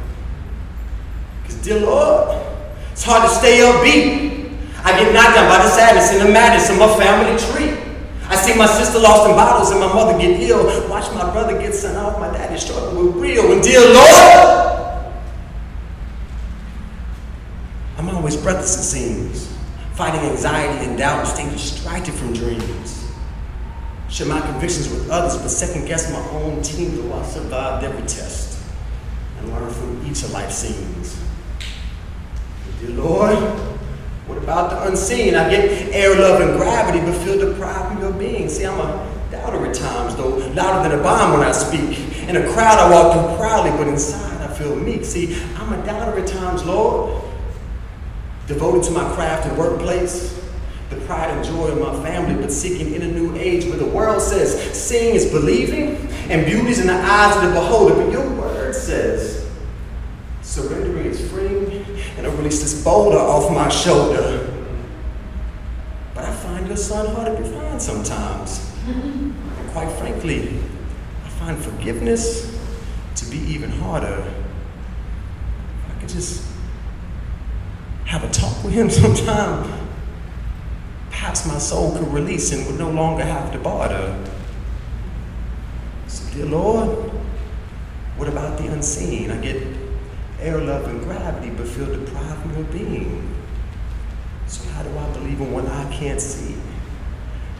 Because, 1.40 1.56
dear 1.62 1.80
Lord, 1.80 2.46
it's 2.92 3.02
hard 3.02 3.26
to 3.26 3.34
stay 3.34 3.60
upbeat. 3.60 4.52
I 4.84 4.92
get 4.92 5.14
knocked 5.14 5.36
down 5.36 5.48
by 5.48 5.64
the 5.64 5.70
sadness 5.70 6.12
and 6.12 6.20
the 6.20 6.30
madness 6.30 6.68
of 6.68 6.78
my 6.78 6.94
family 6.98 7.32
tree. 7.48 7.80
I 8.28 8.36
see 8.36 8.58
my 8.58 8.66
sister 8.66 8.98
lost 8.98 9.30
in 9.30 9.34
bottles 9.34 9.70
and 9.70 9.80
my 9.80 9.86
mother 9.86 10.18
get 10.18 10.38
ill. 10.38 10.66
Watch 10.90 11.10
my 11.14 11.32
brother 11.32 11.58
get 11.58 11.74
sent 11.74 11.96
off. 11.96 12.20
My 12.20 12.30
daddy 12.30 12.60
struggle 12.60 13.06
with 13.06 13.16
real. 13.16 13.50
And 13.50 13.62
dear 13.62 13.80
Lord, 13.80 15.14
I'm 17.96 18.10
always 18.10 18.36
breathless, 18.36 18.76
it 18.76 18.82
seems, 18.82 19.50
fighting 19.94 20.20
anxiety 20.28 20.84
and 20.84 20.98
doubt, 20.98 21.26
staying 21.26 21.52
distracted 21.52 22.12
from 22.12 22.34
dreams. 22.34 23.07
Share 24.08 24.26
my 24.26 24.40
convictions 24.40 24.88
with 24.88 25.10
others, 25.10 25.36
but 25.36 25.48
second 25.48 25.86
guess 25.86 26.10
my 26.10 26.30
own 26.30 26.62
team, 26.62 26.96
though 26.96 27.14
I 27.14 27.22
survived 27.24 27.84
every 27.84 28.06
test 28.06 28.58
and 29.38 29.52
learned 29.52 29.74
from 29.74 30.06
each 30.06 30.22
of 30.22 30.32
life's 30.32 30.56
scenes. 30.56 31.22
Dear 32.80 32.90
Lord, 32.90 33.38
what 34.26 34.38
about 34.38 34.70
the 34.70 34.88
unseen? 34.88 35.34
I 35.34 35.50
get 35.50 35.94
air, 35.94 36.18
love, 36.18 36.40
and 36.40 36.58
gravity, 36.58 37.00
but 37.00 37.14
feel 37.22 37.38
deprived 37.38 37.96
of 37.96 38.02
your 38.02 38.12
being. 38.12 38.48
See, 38.48 38.64
I'm 38.64 38.80
a 38.80 39.28
doubter 39.30 39.66
at 39.66 39.74
times, 39.74 40.16
though, 40.16 40.36
louder 40.54 40.88
than 40.88 40.98
a 40.98 41.02
bomb 41.02 41.38
when 41.38 41.46
I 41.46 41.52
speak. 41.52 42.28
In 42.28 42.36
a 42.36 42.52
crowd, 42.52 42.78
I 42.78 42.90
walk 42.90 43.12
through 43.12 43.36
proudly, 43.36 43.70
but 43.72 43.88
inside, 43.88 44.40
I 44.40 44.52
feel 44.54 44.74
meek. 44.74 45.04
See, 45.04 45.34
I'm 45.56 45.72
a 45.72 45.84
doubter 45.84 46.18
at 46.18 46.26
times, 46.26 46.64
Lord. 46.64 47.24
Devoted 48.46 48.84
to 48.84 48.90
my 48.92 49.12
craft 49.14 49.46
and 49.46 49.58
workplace, 49.58 50.38
the 50.90 50.96
pride 51.06 51.30
and 51.30 51.44
joy 51.44 51.68
of 51.68 51.78
my 51.78 52.08
family, 52.08 52.40
but 52.40 52.52
seeking 52.52 52.94
in 52.94 53.02
a 53.02 53.08
new 53.08 53.36
age 53.36 53.64
where 53.66 53.76
the 53.76 53.86
world 53.86 54.22
says 54.22 54.58
seeing 54.72 55.14
is 55.14 55.30
believing 55.30 55.96
and 56.30 56.46
beauty 56.46 56.70
is 56.70 56.80
in 56.80 56.86
the 56.86 56.92
eyes 56.92 57.36
of 57.36 57.42
the 57.42 57.50
beholder. 57.50 57.94
But 57.94 58.10
your 58.12 58.28
word 58.30 58.74
says 58.74 59.48
surrendering 60.42 61.06
is 61.06 61.30
freeing 61.30 61.84
and 62.16 62.26
I 62.26 62.30
release 62.30 62.60
this 62.60 62.82
boulder 62.82 63.18
off 63.18 63.52
my 63.52 63.68
shoulder. 63.68 64.44
But 66.14 66.24
I 66.24 66.32
find 66.32 66.66
your 66.66 66.76
son 66.76 67.14
hard 67.14 67.36
to 67.36 67.42
define 67.42 67.78
sometimes. 67.78 68.74
And 68.86 69.70
quite 69.72 69.90
frankly, 69.98 70.58
I 71.24 71.28
find 71.28 71.58
forgiveness 71.58 72.58
to 73.16 73.26
be 73.26 73.38
even 73.38 73.70
harder. 73.70 74.32
I 75.88 76.00
could 76.00 76.08
just 76.08 76.44
have 78.04 78.24
a 78.24 78.30
talk 78.30 78.64
with 78.64 78.72
him 78.72 78.90
sometime, 78.90 79.87
perhaps 81.18 81.44
my 81.46 81.58
soul 81.58 81.98
could 81.98 82.06
release 82.12 82.52
and 82.52 82.64
would 82.64 82.78
no 82.78 82.88
longer 82.90 83.24
have 83.24 83.50
to 83.50 83.58
barter. 83.58 84.16
So, 86.06 86.32
dear 86.32 86.46
Lord, 86.46 87.10
what 88.16 88.28
about 88.28 88.56
the 88.56 88.68
unseen? 88.68 89.32
I 89.32 89.40
get 89.40 89.60
air, 90.40 90.60
love, 90.60 90.86
and 90.86 91.02
gravity, 91.02 91.50
but 91.50 91.66
feel 91.66 91.86
deprived 91.86 92.56
of 92.56 92.70
being. 92.70 93.34
So 94.46 94.62
how 94.70 94.84
do 94.84 94.96
I 94.96 95.12
believe 95.12 95.40
in 95.40 95.52
what 95.52 95.66
I 95.66 95.92
can't 95.92 96.20
see? 96.20 96.54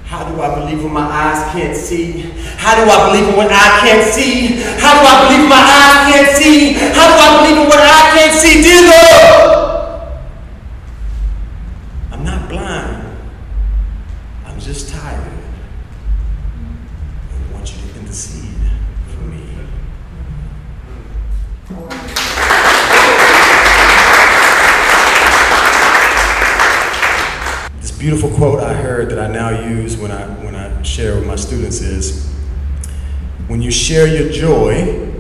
How 0.05 0.25
do 0.33 0.41
I 0.41 0.55
believe 0.55 0.85
when 0.85 0.93
my 0.93 1.03
eyes 1.03 1.53
can't 1.53 1.77
see? 1.77 2.31
How 2.59 2.77
do 2.77 2.89
I 2.89 3.11
believe 3.11 3.29
in 3.29 3.37
what 3.37 3.51
I 3.51 3.81
can't 3.81 4.05
see? 4.09 4.63
How 4.79 4.95
do 4.95 5.05
I 5.05 5.27
believe 5.27 5.41
when 5.41 5.49
my 5.51 5.57
eyes 5.57 6.15
can't 6.15 6.37
see? 6.37 6.75
How 6.95 7.09
do 7.09 7.15
I 7.25 7.43
believe 7.43 7.59
in 7.61 7.69
what 7.69 7.81
I 7.81 8.17
can't 8.17 8.33
see? 8.41 8.63
Dear 8.63 8.83
Lord, 8.87 10.19
I'm 12.13 12.25
not 12.25 12.49
blind. 12.49 13.07
I'm 14.59 14.65
just 14.65 14.89
tired. 14.93 15.33
I 17.31 17.53
want 17.53 17.71
you 17.73 17.93
to 17.93 18.01
intercede 18.01 18.57
for 19.09 19.21
me. 19.23 19.45
This 27.81 27.93
beautiful 27.93 28.31
quote 28.31 28.61
I 28.61 28.75
heard 28.75 29.11
that 29.11 29.21
I 29.21 29.29
now 29.29 29.51
use 29.69 29.97
when 29.97 30.11
I, 30.11 30.27
when 30.43 30.57
I 30.57 30.83
share 30.83 31.15
with 31.15 31.27
my 31.29 31.37
students 31.37 31.81
is 31.81 32.27
when 33.47 33.63
you 33.63 33.71
share 33.89 34.07
your 34.07 34.31
joy, 34.31 35.11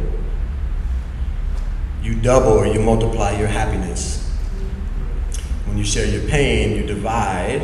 you 2.02 2.14
double 2.16 2.52
or 2.52 2.66
you 2.66 2.78
multiply 2.78 3.30
your 3.38 3.46
happiness. 3.46 4.28
When 5.64 5.78
you 5.78 5.84
share 5.84 6.06
your 6.06 6.28
pain, 6.28 6.76
you 6.76 6.86
divide 6.86 7.62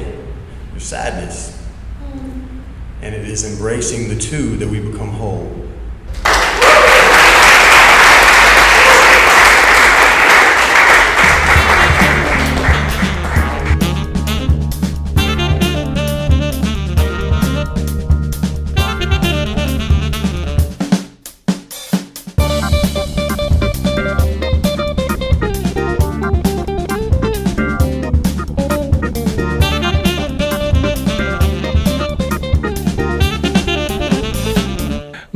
your 0.71 0.81
sadness. 0.81 1.63
Mm. 2.03 2.63
And 3.03 3.15
it 3.15 3.29
is 3.29 3.45
embracing 3.45 4.09
the 4.09 4.17
two 4.19 4.57
that 4.57 4.67
we 4.67 4.81
become 4.81 5.11
whole. 5.11 5.64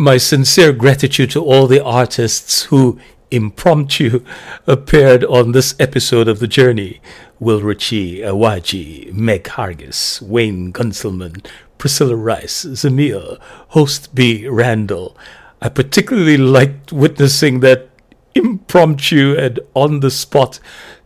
My 0.00 0.16
sincere 0.16 0.72
gratitude 0.72 1.32
to 1.32 1.44
all 1.44 1.66
the 1.66 1.82
artists 1.82 2.62
who 2.70 3.00
impromptu 3.32 4.24
appeared 4.64 5.24
on 5.24 5.50
this 5.50 5.74
episode 5.80 6.28
of 6.28 6.38
The 6.38 6.46
Journey. 6.46 7.00
Will 7.40 7.60
Richey, 7.62 8.20
Awaji, 8.20 9.12
Meg 9.12 9.42
Hargis, 9.42 10.22
Wayne 10.22 10.72
Gunselman, 10.72 11.44
Priscilla 11.78 12.14
Rice, 12.14 12.64
Zemill, 12.64 13.40
Host 13.70 14.14
B. 14.14 14.46
Randall. 14.46 15.16
I 15.60 15.68
particularly 15.68 16.36
liked 16.36 16.92
witnessing 16.92 17.58
that 17.60 17.90
impromptu 18.36 19.34
and 19.36 19.58
on 19.74 19.98
the 19.98 20.12
spot 20.12 20.60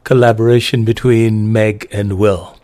collaboration 0.05 0.85
between 0.85 1.51
Meg 1.51 1.89
and 1.91 2.19
Will. 2.19 2.59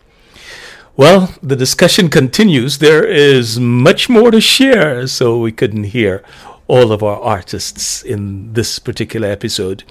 Well, 0.99 1.33
the 1.41 1.55
discussion 1.55 2.09
continues. 2.09 2.79
There 2.79 3.05
is 3.05 3.57
much 3.57 4.09
more 4.09 4.31
to 4.31 4.41
share, 4.41 5.07
so 5.07 5.39
we 5.39 5.53
couldn't 5.53 5.95
hear 5.95 6.21
all 6.67 6.91
of 6.91 7.01
our 7.01 7.21
artists 7.21 8.03
in 8.03 8.51
this 8.51 8.79
particular 8.79 9.29
episode. 9.29 9.85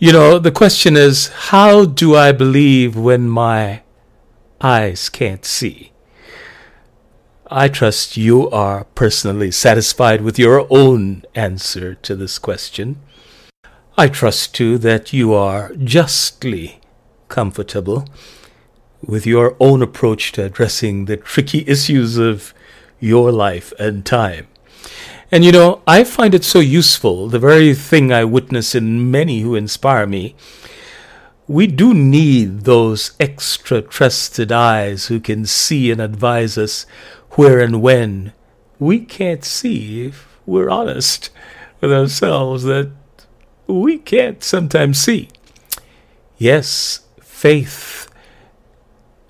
You 0.00 0.10
know, 0.10 0.40
the 0.40 0.50
question 0.50 0.96
is 0.96 1.28
how 1.52 1.84
do 1.84 2.16
I 2.16 2.32
believe 2.32 2.96
when 2.96 3.28
my 3.28 3.82
eyes 4.60 5.08
can't 5.08 5.44
see? 5.44 5.92
I 7.48 7.68
trust 7.68 8.16
you 8.16 8.50
are 8.50 8.86
personally 8.96 9.52
satisfied 9.52 10.22
with 10.22 10.36
your 10.36 10.66
own 10.68 11.22
answer 11.36 11.94
to 11.94 12.16
this 12.16 12.40
question. 12.40 12.98
I 13.96 14.08
trust 14.08 14.52
too 14.52 14.78
that 14.78 15.12
you 15.12 15.32
are 15.32 15.72
justly 15.76 16.80
comfortable 17.28 18.08
with 19.04 19.26
your 19.26 19.56
own 19.58 19.82
approach 19.82 20.32
to 20.32 20.44
addressing 20.44 21.04
the 21.04 21.16
tricky 21.16 21.64
issues 21.66 22.18
of 22.18 22.54
your 23.00 23.32
life 23.32 23.72
and 23.78 24.06
time. 24.06 24.46
And 25.30 25.44
you 25.44 25.52
know, 25.52 25.82
I 25.86 26.04
find 26.04 26.34
it 26.34 26.44
so 26.44 26.60
useful, 26.60 27.28
the 27.28 27.38
very 27.38 27.74
thing 27.74 28.12
I 28.12 28.24
witness 28.24 28.74
in 28.74 29.10
many 29.10 29.40
who 29.40 29.54
inspire 29.54 30.06
me. 30.06 30.36
We 31.48 31.66
do 31.66 31.92
need 31.92 32.60
those 32.60 33.12
extra 33.18 33.82
trusted 33.82 34.52
eyes 34.52 35.06
who 35.06 35.20
can 35.20 35.46
see 35.46 35.90
and 35.90 36.00
advise 36.00 36.56
us 36.56 36.86
where 37.32 37.60
and 37.60 37.82
when 37.82 38.32
we 38.78 39.00
can't 39.00 39.44
see 39.44 40.06
if 40.06 40.38
we're 40.44 40.70
honest 40.70 41.30
with 41.80 41.92
ourselves 41.92 42.64
that 42.64 42.90
we 43.66 43.98
can't 43.98 44.42
sometimes 44.42 45.00
see. 45.00 45.28
Yes, 46.36 47.00
faith 47.20 48.11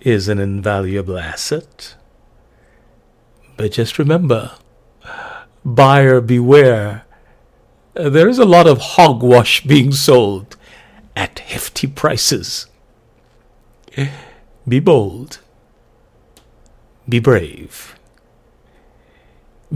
is 0.04 0.28
an 0.28 0.38
invaluable 0.38 1.18
asset. 1.18 1.94
But 3.56 3.72
just 3.72 3.98
remember, 3.98 4.52
buyer 5.64 6.20
beware. 6.20 7.04
Uh, 7.96 8.08
there 8.08 8.28
is 8.28 8.38
a 8.38 8.44
lot 8.44 8.66
of 8.66 8.78
hogwash 8.78 9.64
being 9.64 9.92
sold 9.92 10.56
at 11.14 11.38
hefty 11.40 11.86
prices. 11.86 12.66
Be 14.66 14.80
bold. 14.80 15.40
Be 17.08 17.18
brave. 17.18 17.94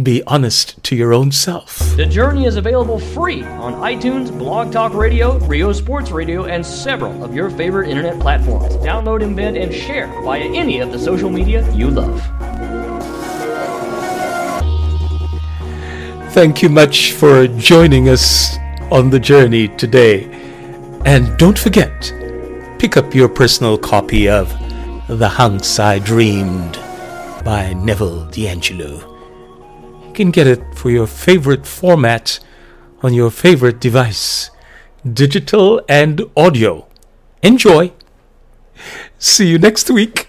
Be 0.03 0.23
honest 0.27 0.83
to 0.85 0.95
your 0.95 1.15
own 1.15 1.33
self. 1.33 1.79
The 1.97 2.05
Journey 2.05 2.45
is 2.45 2.57
available 2.57 2.99
free 2.99 3.43
on 3.45 3.73
iTunes, 3.77 4.37
Blog 4.37 4.71
Talk 4.71 4.93
Radio, 4.93 5.39
RyoSports 5.39 6.13
Radio, 6.13 6.45
and 6.45 6.65
several 6.67 7.25
of 7.25 7.35
your 7.35 7.49
favorite 7.49 7.89
internet 7.89 8.21
platforms. 8.21 8.75
Download, 8.77 9.23
embed, 9.23 9.59
and 9.59 9.73
share 9.73 10.09
via 10.23 10.43
any 10.43 10.81
of 10.81 10.93
the 10.93 10.99
social 10.99 11.31
media 11.31 11.67
you 11.73 11.91
love. 11.91 12.21
Thank 16.35 16.63
you 16.63 16.69
much 16.69 17.13
for 17.13 17.47
joining 17.47 18.11
us 18.11 18.59
on 18.91 19.09
the 19.09 19.19
journey 19.19 19.69
today. 19.79 20.25
And 21.07 21.39
don't 21.39 21.59
forget, 21.59 22.13
pick 22.79 22.99
up 22.99 23.15
your 23.15 23.31
personal 23.31 23.79
copy 23.79 24.29
of 24.29 24.51
The 25.09 25.31
Hunks 25.31 25.79
I 25.79 26.01
Dreamed 26.01 26.75
by 27.43 27.73
Neville 27.73 28.27
DeAngelou. 28.27 29.16
Can 30.17 30.31
get 30.31 30.47
it 30.47 30.75
for 30.75 30.89
your 30.89 31.07
favorite 31.07 31.67
format 31.67 32.41
on 33.03 33.13
your 33.13 33.31
favorite 33.31 33.79
device, 33.79 34.51
digital 35.05 35.83
and 35.91 36.23
audio. 36.35 36.87
Enjoy! 37.43 37.93
See 39.19 39.49
you 39.49 39.59
next 39.59 39.91
week. 39.91 40.26